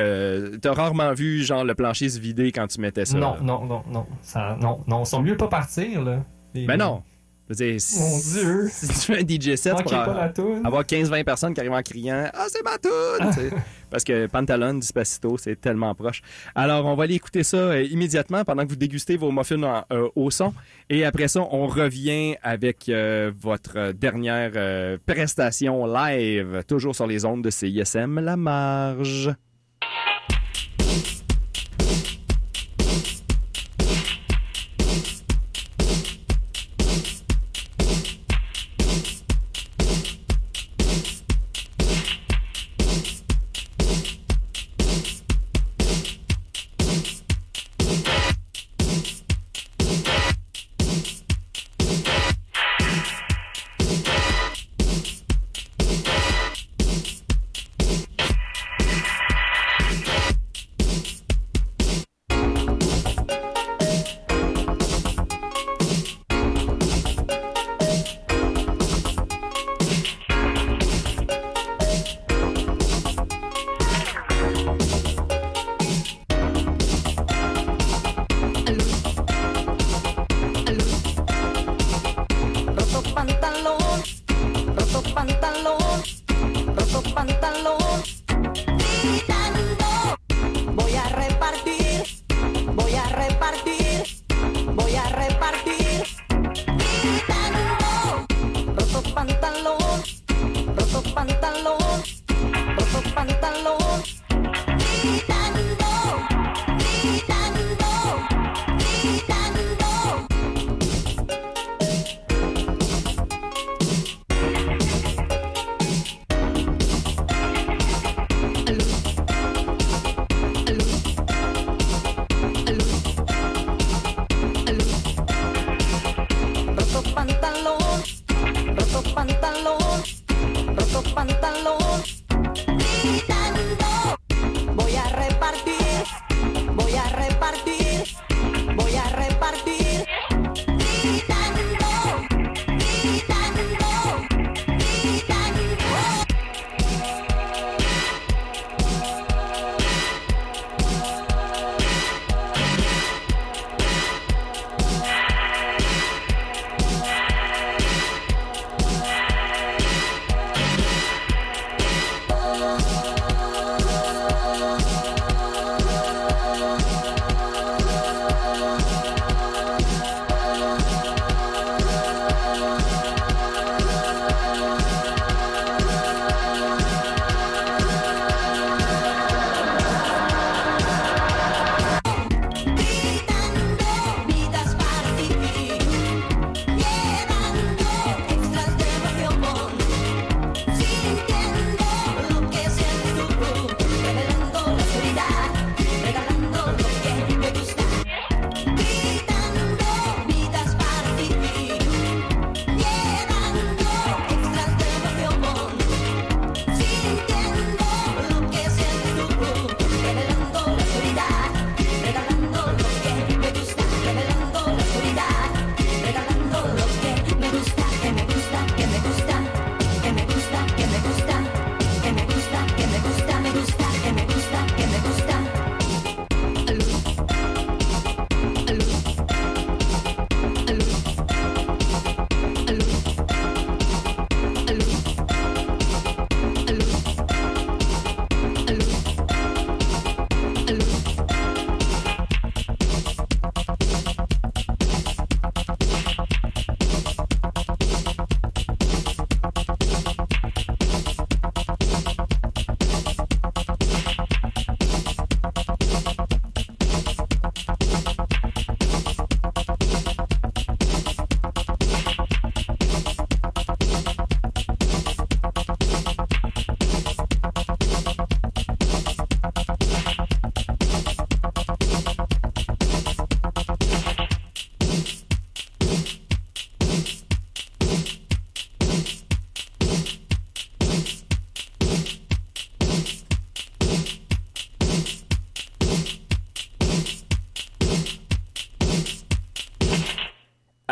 T'as 0.61 0.73
rarement 0.73 1.13
vu, 1.13 1.43
genre, 1.43 1.63
le 1.63 1.75
plancher 1.75 2.09
se 2.09 2.19
vider 2.19 2.51
quand 2.51 2.67
tu 2.67 2.79
mettais 2.81 3.05
ça. 3.05 3.17
non, 3.17 3.33
là. 3.35 3.39
non, 3.41 3.65
non, 3.65 3.83
non, 3.91 4.05
ça, 4.23 4.57
non, 4.59 4.79
non, 4.87 5.03
ils 5.03 5.07
sont 5.07 5.21
mieux 5.21 5.37
pas 5.37 5.47
partir, 5.47 6.01
là. 6.03 6.19
Les- 6.53 6.65
Ben 6.65 6.77
non. 6.77 7.01
Dire, 7.47 7.79
si, 7.79 7.99
Mon 7.99 8.17
Dieu. 8.17 8.67
si 8.71 8.87
tu 8.87 8.93
fais 8.93 9.17
un 9.19 9.27
DJ 9.27 9.55
set 9.55 9.73
pour 9.73 9.83
tune. 9.85 10.61
avoir 10.65 10.83
15-20 10.83 11.23
personnes 11.23 11.53
qui 11.53 11.59
arrivent 11.59 11.73
en 11.73 11.81
criant 11.83 12.25
Ah, 12.33 12.47
c'est 12.49 12.63
ma 12.63 12.77
toune! 12.79 13.51
Parce 13.91 14.03
que 14.03 14.25
Pantalon, 14.25 14.73
Despacito, 14.73 15.37
c'est 15.37 15.55
tellement 15.61 15.93
proche. 15.93 16.21
Alors, 16.55 16.85
on 16.87 16.95
va 16.95 17.03
aller 17.03 17.13
écouter 17.13 17.43
ça 17.43 17.57
euh, 17.57 17.83
immédiatement 17.83 18.43
pendant 18.43 18.63
que 18.63 18.69
vous 18.69 18.75
dégustez 18.75 19.15
vos 19.15 19.31
muffins 19.31 19.61
en- 19.61 19.83
euh, 19.93 20.09
au 20.15 20.31
son. 20.31 20.53
Et 20.89 21.05
après 21.05 21.27
ça, 21.27 21.41
on 21.41 21.67
revient 21.67 22.35
avec 22.41 22.89
euh, 22.89 23.31
votre 23.39 23.91
dernière 23.91 24.97
prestation 25.05 25.85
live, 25.85 26.63
toujours 26.67 26.95
sur 26.95 27.05
les 27.05 27.25
ondes 27.25 27.43
de 27.43 27.51
CISM 27.51 28.19
La 28.21 28.35
Marge. 28.37 29.31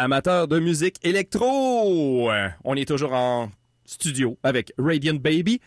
Amateurs 0.03 0.49
de 0.49 0.59
musique 0.59 0.97
électro. 1.01 2.29
On 2.65 2.75
est 2.75 2.85
toujours 2.85 3.13
en 3.13 3.49
studio 3.85 4.37
avec 4.43 4.73
Radiant 4.77 5.13
Baby. 5.13 5.61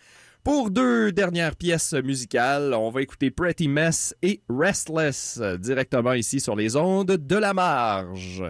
Pour 0.44 0.70
deux 0.70 1.10
dernières 1.10 1.56
pièces 1.56 1.94
musicales, 1.94 2.74
on 2.74 2.90
va 2.90 3.00
écouter 3.00 3.30
Pretty 3.30 3.66
Mess 3.66 4.14
et 4.20 4.42
Restless 4.50 5.40
directement 5.58 6.12
ici 6.12 6.38
sur 6.38 6.54
les 6.54 6.76
ondes 6.76 7.16
de 7.16 7.36
la 7.36 7.54
marge. 7.54 8.44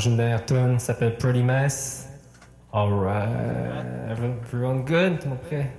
j'aime 0.00 0.16
la 0.16 0.38
tune, 0.38 0.78
ça 0.78 0.86
s'appelle 0.86 1.16
Pretty 1.18 1.42
Mess. 1.42 2.08
Alright, 2.72 3.28
everyone 4.10 4.84
good? 4.84 5.18
Tout 5.18 5.24
le 5.24 5.30
monde 5.30 5.40
prêt? 5.42 5.70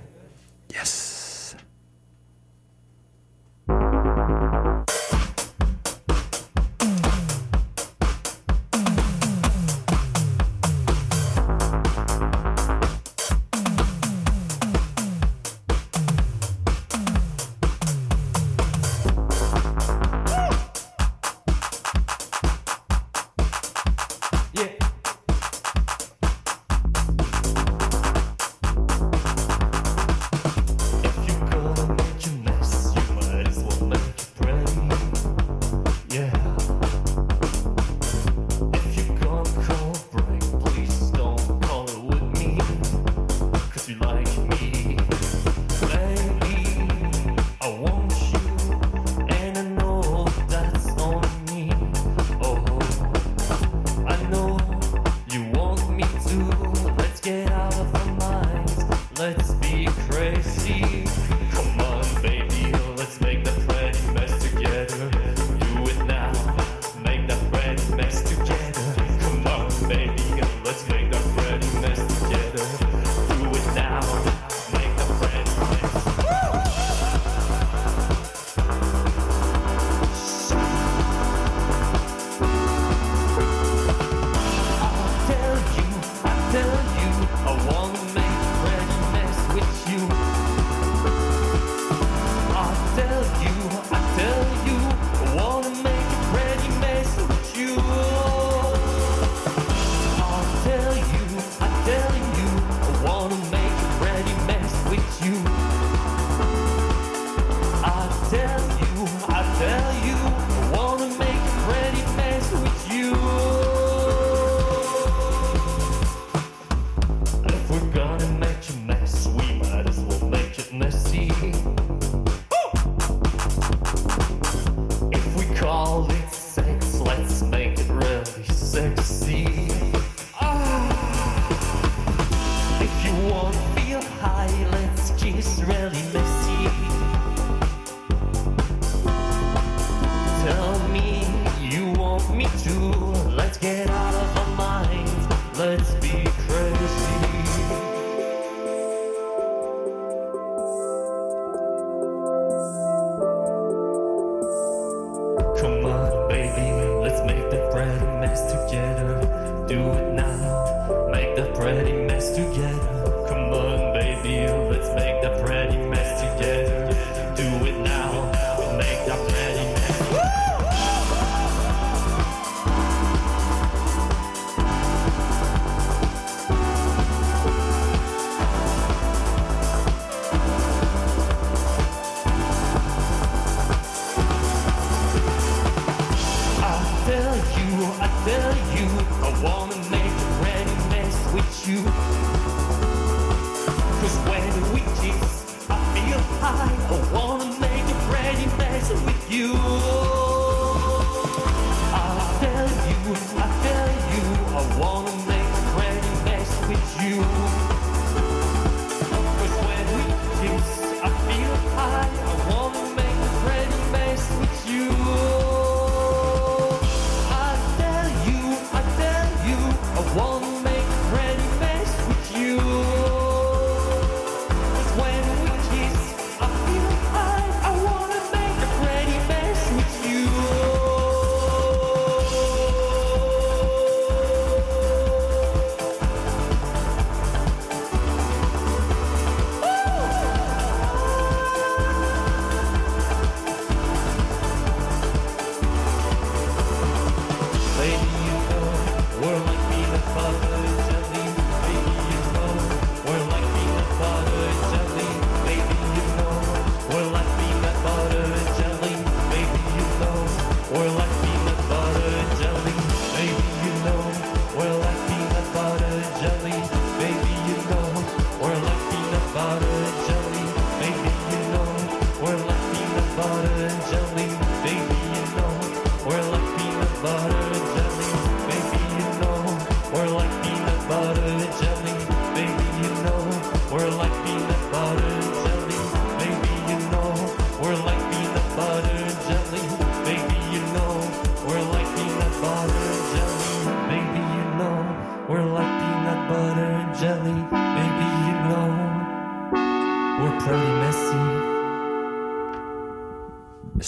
barely 135.90 136.21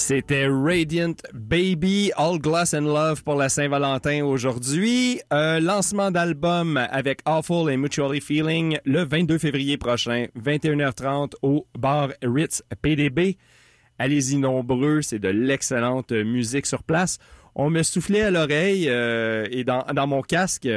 C'était 0.07 0.47
Radiant 0.47 1.15
Baby, 1.33 2.13
All 2.19 2.39
Glass 2.39 2.75
and 2.75 2.83
Love 2.83 3.25
pour 3.25 3.37
la 3.37 3.49
Saint-Valentin 3.49 4.23
aujourd'hui. 4.23 5.23
Euh, 5.33 5.61
lancement 5.61 6.11
d'album 6.11 6.77
avec 6.77 7.21
Awful 7.25 7.73
et 7.73 7.79
Mutually 7.79 8.21
Feeling 8.21 8.77
le 8.85 9.03
22 9.03 9.39
février 9.39 9.79
prochain, 9.79 10.27
21h30 10.39 11.37
au 11.41 11.67
bar 11.79 12.11
Ritz 12.23 12.63
PDB. 12.83 13.39
Allez-y 13.99 14.37
nombreux, 14.37 15.01
c'est 15.01 15.19
de 15.19 15.31
l'excellente 15.31 16.13
musique 16.13 16.67
sur 16.67 16.83
place. 16.83 17.17
On 17.55 17.71
me 17.71 17.83
soufflait 17.83 18.25
à 18.25 18.31
l'oreille 18.31 18.91
euh, 18.91 19.47
et 19.51 19.65
dans, 19.65 19.87
dans 19.95 20.07
mon 20.07 20.21
casque 20.21 20.69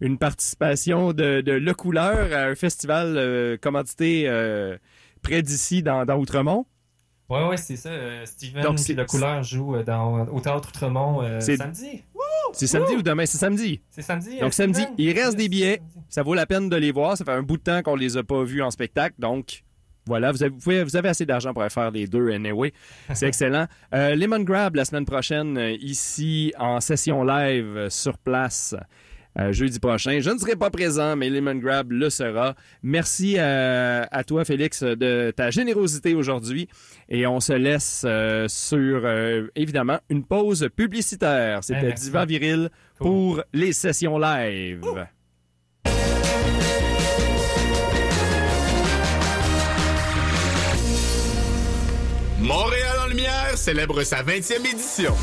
une 0.00 0.18
participation 0.18 1.12
de, 1.12 1.42
de 1.42 1.52
Le 1.52 1.74
Couleur 1.74 2.32
à 2.32 2.46
un 2.46 2.56
festival 2.56 3.14
euh, 3.16 3.56
commandité 3.56 4.24
euh, 4.26 4.76
près 5.22 5.42
d'ici 5.42 5.84
dans, 5.84 6.04
dans 6.04 6.18
Outremont. 6.18 6.66
Ouais, 7.30 7.56
c'est 7.56 7.76
ça. 7.76 7.88
euh, 7.88 8.26
Steven 8.26 8.62
Donc, 8.62 8.78
c'est- 8.78 8.92
le 8.94 9.04
couleur 9.06 9.42
joue 9.42 9.76
euh, 9.76 9.82
dans, 9.82 10.26
au 10.28 10.40
Théâtre 10.40 10.68
Outremont 10.68 11.22
euh, 11.22 11.40
C'est- 11.40 11.56
samedi. 11.56 12.02
C'est 12.52 12.66
samedi 12.68 12.94
ou 12.94 13.02
demain? 13.02 13.26
C'est 13.26 13.38
samedi. 13.38 13.80
C'est 13.90 14.02
samedi. 14.02 14.38
Donc, 14.38 14.52
samedi, 14.52 14.80
Steven? 14.82 14.94
il 14.98 15.12
reste 15.18 15.36
des 15.36 15.48
billets. 15.48 15.80
Ça 16.08 16.22
vaut 16.22 16.34
la 16.34 16.46
peine 16.46 16.68
de 16.68 16.76
les 16.76 16.92
voir. 16.92 17.16
Ça 17.16 17.24
fait 17.24 17.32
un 17.32 17.42
bout 17.42 17.56
de 17.56 17.62
temps 17.62 17.82
qu'on 17.82 17.96
les 17.96 18.16
a 18.16 18.22
pas 18.22 18.44
vus 18.44 18.62
en 18.62 18.70
spectacle. 18.70 19.14
Donc, 19.18 19.64
voilà, 20.06 20.30
vous 20.30 20.42
avez, 20.42 20.52
vous 20.52 20.58
pouvez- 20.60 20.84
vous 20.84 20.94
avez 20.96 21.08
assez 21.08 21.24
d'argent 21.26 21.52
pour 21.54 21.64
faire 21.66 21.90
les 21.90 22.06
deux 22.06 22.30
anyway. 22.30 22.72
C'est 23.14 23.26
excellent. 23.28 23.66
Euh, 23.94 24.14
Lemon 24.14 24.40
Grab 24.40 24.76
la 24.76 24.84
semaine 24.84 25.06
prochaine, 25.06 25.58
ici 25.80 26.52
en 26.58 26.80
session 26.80 27.24
live 27.24 27.88
sur 27.88 28.18
place. 28.18 28.76
Euh, 29.38 29.52
jeudi 29.52 29.78
prochain. 29.80 30.20
Je 30.20 30.30
ne 30.30 30.38
serai 30.38 30.56
pas 30.56 30.70
présent, 30.70 31.16
mais 31.16 31.28
Lemon 31.30 31.56
Grab 31.56 31.90
le 31.90 32.10
sera. 32.10 32.54
Merci 32.82 33.36
euh, 33.38 34.04
à 34.10 34.24
toi, 34.24 34.44
Félix, 34.44 34.82
de 34.82 35.32
ta 35.36 35.50
générosité 35.50 36.14
aujourd'hui. 36.14 36.68
Et 37.08 37.26
on 37.26 37.40
se 37.40 37.52
laisse 37.52 38.04
euh, 38.06 38.46
sur, 38.48 39.02
euh, 39.04 39.48
évidemment, 39.56 39.98
une 40.08 40.24
pause 40.24 40.68
publicitaire. 40.74 41.58
Eh, 41.58 41.66
C'était 41.66 41.82
merci. 41.88 42.04
Divan 42.04 42.26
Viril 42.26 42.70
Cool. 42.98 43.06
pour 43.06 43.42
les 43.52 43.72
sessions 43.72 44.18
live. 44.18 44.80
Montréal 52.40 52.96
en 53.04 53.08
lumière 53.08 53.56
célèbre 53.56 54.02
sa 54.02 54.22
20e 54.22 54.66
édition. 54.70 55.14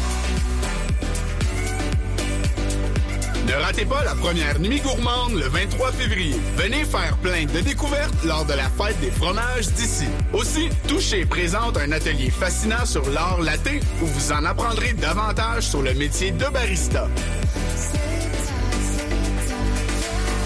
Ne 3.47 3.53
ratez 3.53 3.85
pas 3.85 4.03
la 4.03 4.13
première 4.15 4.59
nuit 4.59 4.79
gourmande 4.79 5.33
le 5.33 5.47
23 5.47 5.91
février. 5.91 6.35
Venez 6.55 6.85
faire 6.85 7.17
plein 7.17 7.45
de 7.45 7.59
découvertes 7.61 8.23
lors 8.23 8.45
de 8.45 8.53
la 8.53 8.69
fête 8.69 8.99
des 8.99 9.11
fromages 9.11 9.67
d'ici. 9.69 10.05
Aussi, 10.33 10.69
Touché 10.87 11.25
présente 11.25 11.77
un 11.77 11.91
atelier 11.91 12.29
fascinant 12.29 12.85
sur 12.85 13.09
l'art 13.09 13.41
laté 13.41 13.79
où 14.01 14.05
vous 14.05 14.31
en 14.31 14.45
apprendrez 14.45 14.93
davantage 14.93 15.63
sur 15.63 15.81
le 15.81 15.93
métier 15.93 16.31
de 16.31 16.45
barista. 16.45 17.07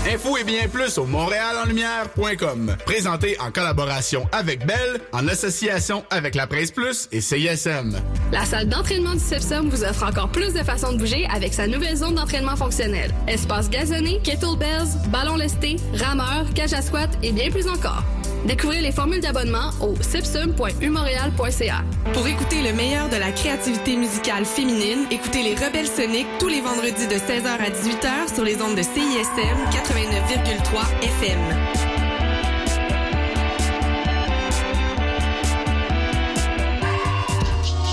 Info 0.07 0.37
et 0.37 0.43
bien 0.43 0.67
plus 0.67 0.99
au 0.99 1.05
montréalenlumière.com. 1.05 2.75
Présenté 2.85 3.37
en 3.39 3.49
collaboration 3.49 4.27
avec 4.31 4.63
Bell, 4.63 5.01
en 5.11 5.27
association 5.27 6.03
avec 6.11 6.35
La 6.35 6.45
Presse 6.45 6.69
Plus 6.69 7.09
et 7.11 7.21
CISM. 7.21 7.97
La 8.31 8.45
salle 8.45 8.69
d'entraînement 8.69 9.13
du 9.13 9.19
Sepsum 9.19 9.67
vous 9.67 9.83
offre 9.83 10.03
encore 10.03 10.29
plus 10.29 10.53
de 10.53 10.59
façons 10.59 10.91
de 10.91 10.97
bouger 10.99 11.27
avec 11.33 11.55
sa 11.55 11.65
nouvelle 11.65 11.95
zone 11.95 12.13
d'entraînement 12.13 12.55
fonctionnel. 12.55 13.11
Espace 13.27 13.67
gazonné, 13.67 14.19
kettlebells, 14.23 15.09
ballon 15.09 15.37
lesté, 15.37 15.77
rameur, 15.95 16.45
cage 16.53 16.73
à 16.73 16.83
squat 16.83 17.09
et 17.23 17.31
bien 17.31 17.49
plus 17.49 17.67
encore. 17.67 18.03
Découvrez 18.45 18.81
les 18.81 18.91
formules 18.91 19.21
d'abonnement 19.21 19.71
au 19.81 19.95
sepsum.umontréal.ca. 20.01 21.83
Pour 22.13 22.27
écouter 22.27 22.61
le 22.61 22.73
meilleur 22.73 23.09
de 23.09 23.15
la 23.15 23.31
créativité 23.31 23.95
musicale 23.95 24.45
féminine, 24.45 25.05
écoutez 25.09 25.41
les 25.41 25.55
Rebelles 25.55 25.87
Soniques 25.87 26.27
tous 26.39 26.47
les 26.47 26.61
vendredis 26.61 27.07
de 27.07 27.15
16h 27.15 27.47
à 27.47 27.69
18h 27.69 28.35
sur 28.35 28.43
les 28.43 28.61
ondes 28.61 28.75
de 28.75 28.83
CISM 28.83 29.57
89,3 29.95 31.01
FM. 31.03 31.39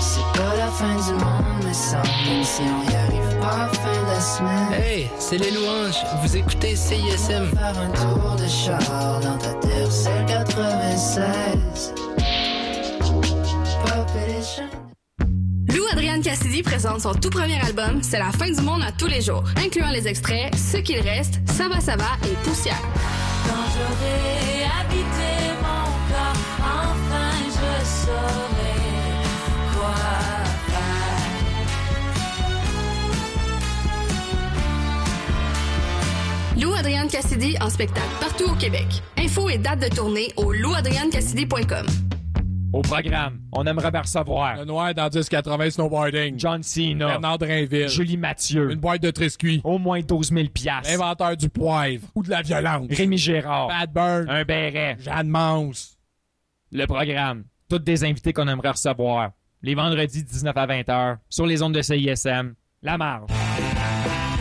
C'est 0.01 0.37
pas 0.37 0.55
la 0.57 0.67
fin 0.67 0.95
du 0.95 1.13
monde, 1.13 1.63
mais 1.63 1.73
ça, 1.73 2.01
même 2.27 2.43
si 2.43 2.63
on 2.63 2.91
y 2.91 2.95
arrive 2.95 3.39
pas 3.39 3.69
fin 3.71 4.01
de 4.01 4.07
la 4.07 4.19
semaine. 4.19 4.73
Hey, 4.73 5.09
c'est 5.17 5.37
les 5.37 5.51
louanges. 5.51 6.03
Vous 6.21 6.35
écoutez 6.35 6.75
CISM. 6.75 7.45
Faire 7.55 7.79
un 7.79 7.89
tour 7.91 8.35
de 8.35 8.47
char 8.49 9.21
dans 9.21 9.37
ta 9.37 9.53
terre, 9.65 9.89
c'est 9.89 10.25
96. 10.27 11.93
Pop 13.85 14.09
Présente 16.61 17.01
son 17.01 17.13
tout 17.13 17.31
premier 17.31 17.59
album 17.61 18.03
C'est 18.03 18.19
la 18.19 18.31
fin 18.31 18.51
du 18.51 18.61
monde 18.61 18.83
à 18.83 18.91
tous 18.91 19.07
les 19.07 19.21
jours, 19.21 19.43
incluant 19.57 19.89
les 19.89 20.07
extraits 20.07 20.53
Ce 20.55 20.77
qu'il 20.77 20.99
reste, 20.99 21.39
Ça 21.47 21.67
va, 21.67 21.79
ça 21.79 21.95
va 21.95 22.05
et 22.25 22.35
Poussière. 22.43 22.79
Quand 23.47 23.53
j'aurai 23.73 24.65
habité 24.81 25.53
mon 25.61 25.85
corps, 26.11 26.37
enfin 26.59 27.31
je 27.47 27.85
saurai 27.85 28.77
quoi 29.73 29.95
faire. 30.67 31.41
Lou 36.61 36.73
Adrienne 36.73 37.07
Cassidy 37.07 37.57
en 37.61 37.69
spectacle 37.69 38.05
partout 38.19 38.51
au 38.51 38.55
Québec. 38.55 38.87
Info 39.17 39.49
et 39.49 39.57
date 39.57 39.79
de 39.79 39.87
tournée 39.95 40.31
au 40.37 40.51
louadriennecassidy.com. 40.53 41.87
Au 42.73 42.81
programme, 42.81 43.39
on 43.51 43.65
aimerait 43.67 43.91
bien 43.91 44.01
recevoir 44.01 44.57
Le 44.57 44.65
noir 44.65 44.95
dans 44.95 45.07
1080 45.07 45.69
snowboarding. 45.69 46.39
John 46.39 46.63
Cena, 46.63 47.05
Bernard 47.07 47.37
Drainville. 47.37 47.87
Julie 47.87 48.17
Mathieu, 48.17 48.71
Une 48.71 48.79
boîte 48.79 49.03
de 49.03 49.11
triscuits. 49.11 49.61
au 49.63 49.77
moins 49.77 50.01
12 50.01 50.31
000 50.33 50.47
piastres. 50.49 50.89
L'inventeur 50.89 51.37
du 51.37 51.49
poivre. 51.49 52.07
Ou 52.15 52.23
de 52.23 52.31
la 52.31 52.41
violence. 52.41 52.87
Rémi 52.89 53.17
Gérard, 53.19 53.67
Bad 53.67 53.93
Burn. 53.93 54.27
un 54.27 54.43
béret. 54.43 54.97
Jeanne 54.99 55.27
Mance. 55.27 55.97
Le 56.71 56.87
programme, 56.87 57.43
toutes 57.69 57.83
des 57.83 58.03
invités 58.03 58.33
qu'on 58.33 58.47
aimerait 58.47 58.71
recevoir. 58.71 59.31
Les 59.61 59.75
vendredis 59.75 60.23
19 60.23 60.57
à 60.57 60.65
20 60.65 60.81
h 60.81 61.17
sur 61.29 61.45
les 61.45 61.61
ondes 61.61 61.75
de 61.75 61.81
CISM. 61.83 62.55
La 62.81 62.97
marge. 62.97 63.29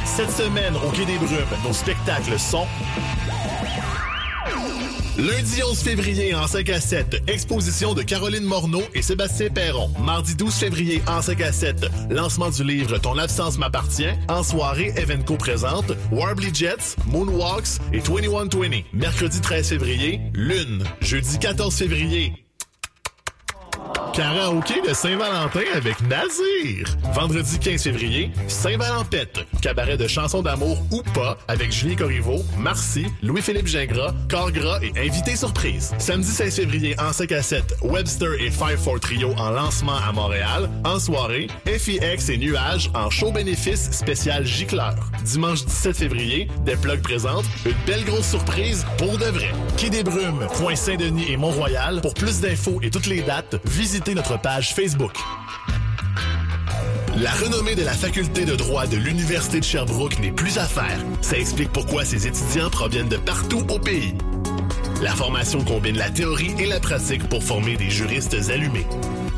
Cette 0.06 0.30
semaine, 0.30 0.74
au 0.76 0.90
Quai 0.90 1.04
des 1.04 1.18
Brumes, 1.18 1.28
nos 1.64 1.72
spectacles 1.72 2.38
sont... 2.38 2.66
Lundi 5.18 5.62
11 5.62 5.78
février 5.78 6.34
en 6.34 6.46
5 6.46 6.70
à 6.70 6.80
7, 6.80 7.24
exposition 7.26 7.92
de 7.92 8.02
Caroline 8.02 8.44
Morneau 8.44 8.80
et 8.94 9.02
Sébastien 9.02 9.50
Perron. 9.50 9.90
Mardi 10.00 10.34
12 10.34 10.54
février 10.54 11.02
en 11.06 11.20
5 11.20 11.40
à 11.42 11.52
7, 11.52 11.86
lancement 12.08 12.48
du 12.48 12.64
livre 12.64 12.96
Ton 12.96 13.18
absence 13.18 13.58
m'appartient. 13.58 14.08
En 14.28 14.42
soirée, 14.42 14.94
Evenco 14.96 15.36
présente 15.36 15.92
Warbly 16.10 16.54
Jets, 16.54 16.96
Moonwalks 17.06 17.78
et 17.92 18.00
2120. 18.00 18.84
Mercredi 18.94 19.40
13 19.42 19.68
février, 19.68 20.20
Lune. 20.32 20.82
Jeudi 21.02 21.38
14 21.38 21.74
février, 21.74 22.32
Karaoké 24.12 24.82
de 24.86 24.92
Saint-Valentin 24.92 25.62
avec 25.74 25.98
Nazir. 26.02 26.86
Vendredi 27.14 27.58
15 27.58 27.82
février, 27.82 28.30
Saint-Valenpette. 28.46 29.40
Cabaret 29.62 29.96
de 29.96 30.06
chansons 30.06 30.42
d'amour 30.42 30.82
ou 30.90 31.02
pas 31.14 31.38
avec 31.48 31.72
Julie 31.72 31.96
Corriveau, 31.96 32.42
Marcy, 32.58 33.06
Louis-Philippe 33.22 33.66
Gingras, 33.66 34.12
Corgras 34.28 34.80
et 34.82 34.92
invité 34.98 35.34
surprise. 35.34 35.94
Samedi 35.98 36.28
16 36.28 36.56
février 36.56 36.94
en 37.00 37.12
5 37.12 37.32
à 37.32 37.42
7, 37.42 37.76
Webster 37.82 38.34
et 38.38 38.50
5-4 38.50 39.00
Trio 39.00 39.32
en 39.38 39.50
lancement 39.50 39.96
à 39.96 40.12
Montréal. 40.12 40.68
En 40.84 40.98
soirée, 40.98 41.46
FIX 41.64 42.28
et 42.28 42.36
Nuages 42.36 42.90
en 42.94 43.08
show 43.08 43.32
bénéfice 43.32 43.92
spécial 43.92 44.44
Gicleur. 44.44 44.94
Dimanche 45.24 45.64
17 45.64 45.96
février, 45.96 46.48
des 46.66 46.76
plugs 46.76 47.02
présentent 47.02 47.46
une 47.64 47.72
belle 47.86 48.04
grosse 48.04 48.28
surprise 48.28 48.84
pour 48.98 49.16
de 49.16 49.24
vrai. 49.24 49.52
Quai 49.78 49.88
des 49.88 50.02
Brumes, 50.02 50.46
Point 50.58 50.76
Saint-Denis 50.76 51.32
et 51.32 51.38
Mont-Royal. 51.38 52.02
Pour 52.02 52.12
plus 52.12 52.40
d'infos 52.40 52.78
et 52.82 52.90
toutes 52.90 53.06
les 53.06 53.22
dates, 53.22 53.56
visitez 53.64 54.01
notre 54.10 54.38
page 54.40 54.74
Facebook. 54.74 55.12
La 57.16 57.30
renommée 57.30 57.74
de 57.76 57.84
la 57.84 57.92
faculté 57.92 58.44
de 58.44 58.56
droit 58.56 58.86
de 58.86 58.96
l'Université 58.96 59.60
de 59.60 59.64
Sherbrooke 59.64 60.18
n'est 60.18 60.32
plus 60.32 60.58
à 60.58 60.64
faire. 60.64 60.98
Ça 61.20 61.38
explique 61.38 61.70
pourquoi 61.70 62.04
ses 62.04 62.26
étudiants 62.26 62.68
proviennent 62.68 63.08
de 63.08 63.16
partout 63.16 63.64
au 63.70 63.78
pays. 63.78 64.14
La 65.02 65.12
formation 65.12 65.62
combine 65.64 65.96
la 65.96 66.10
théorie 66.10 66.54
et 66.58 66.66
la 66.66 66.80
pratique 66.80 67.28
pour 67.28 67.42
former 67.42 67.76
des 67.76 67.90
juristes 67.90 68.36
allumés. 68.50 68.86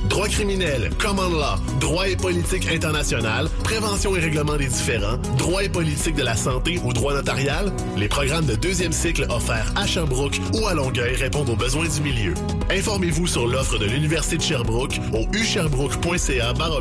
Droit 0.08 0.28
criminel, 0.28 0.90
common 0.98 1.30
law, 1.30 1.56
droit 1.80 2.08
et 2.08 2.16
politique 2.16 2.68
international, 2.70 3.48
prévention 3.62 4.14
et 4.16 4.20
règlement 4.20 4.56
des 4.56 4.66
différends, 4.66 5.16
droit 5.38 5.64
et 5.64 5.68
politique 5.68 6.14
de 6.14 6.22
la 6.22 6.36
santé 6.36 6.78
ou 6.84 6.92
droit 6.92 7.14
notarial, 7.14 7.72
les 7.96 8.08
programmes 8.08 8.46
de 8.46 8.54
deuxième 8.54 8.92
cycle 8.92 9.26
offerts 9.30 9.72
à 9.76 9.86
Sherbrooke 9.86 10.40
ou 10.54 10.66
à 10.66 10.74
Longueuil 10.74 11.14
répondent 11.14 11.50
aux 11.50 11.56
besoins 11.56 11.88
du 11.88 12.00
milieu. 12.00 12.34
Informez-vous 12.70 13.26
sur 13.26 13.46
l'offre 13.46 13.78
de 13.78 13.86
l'Université 13.86 14.36
de 14.36 14.42
Sherbrooke 14.42 15.00
au 15.12 15.26
usherbrooke.ca 15.34 16.52
droit 16.52 16.80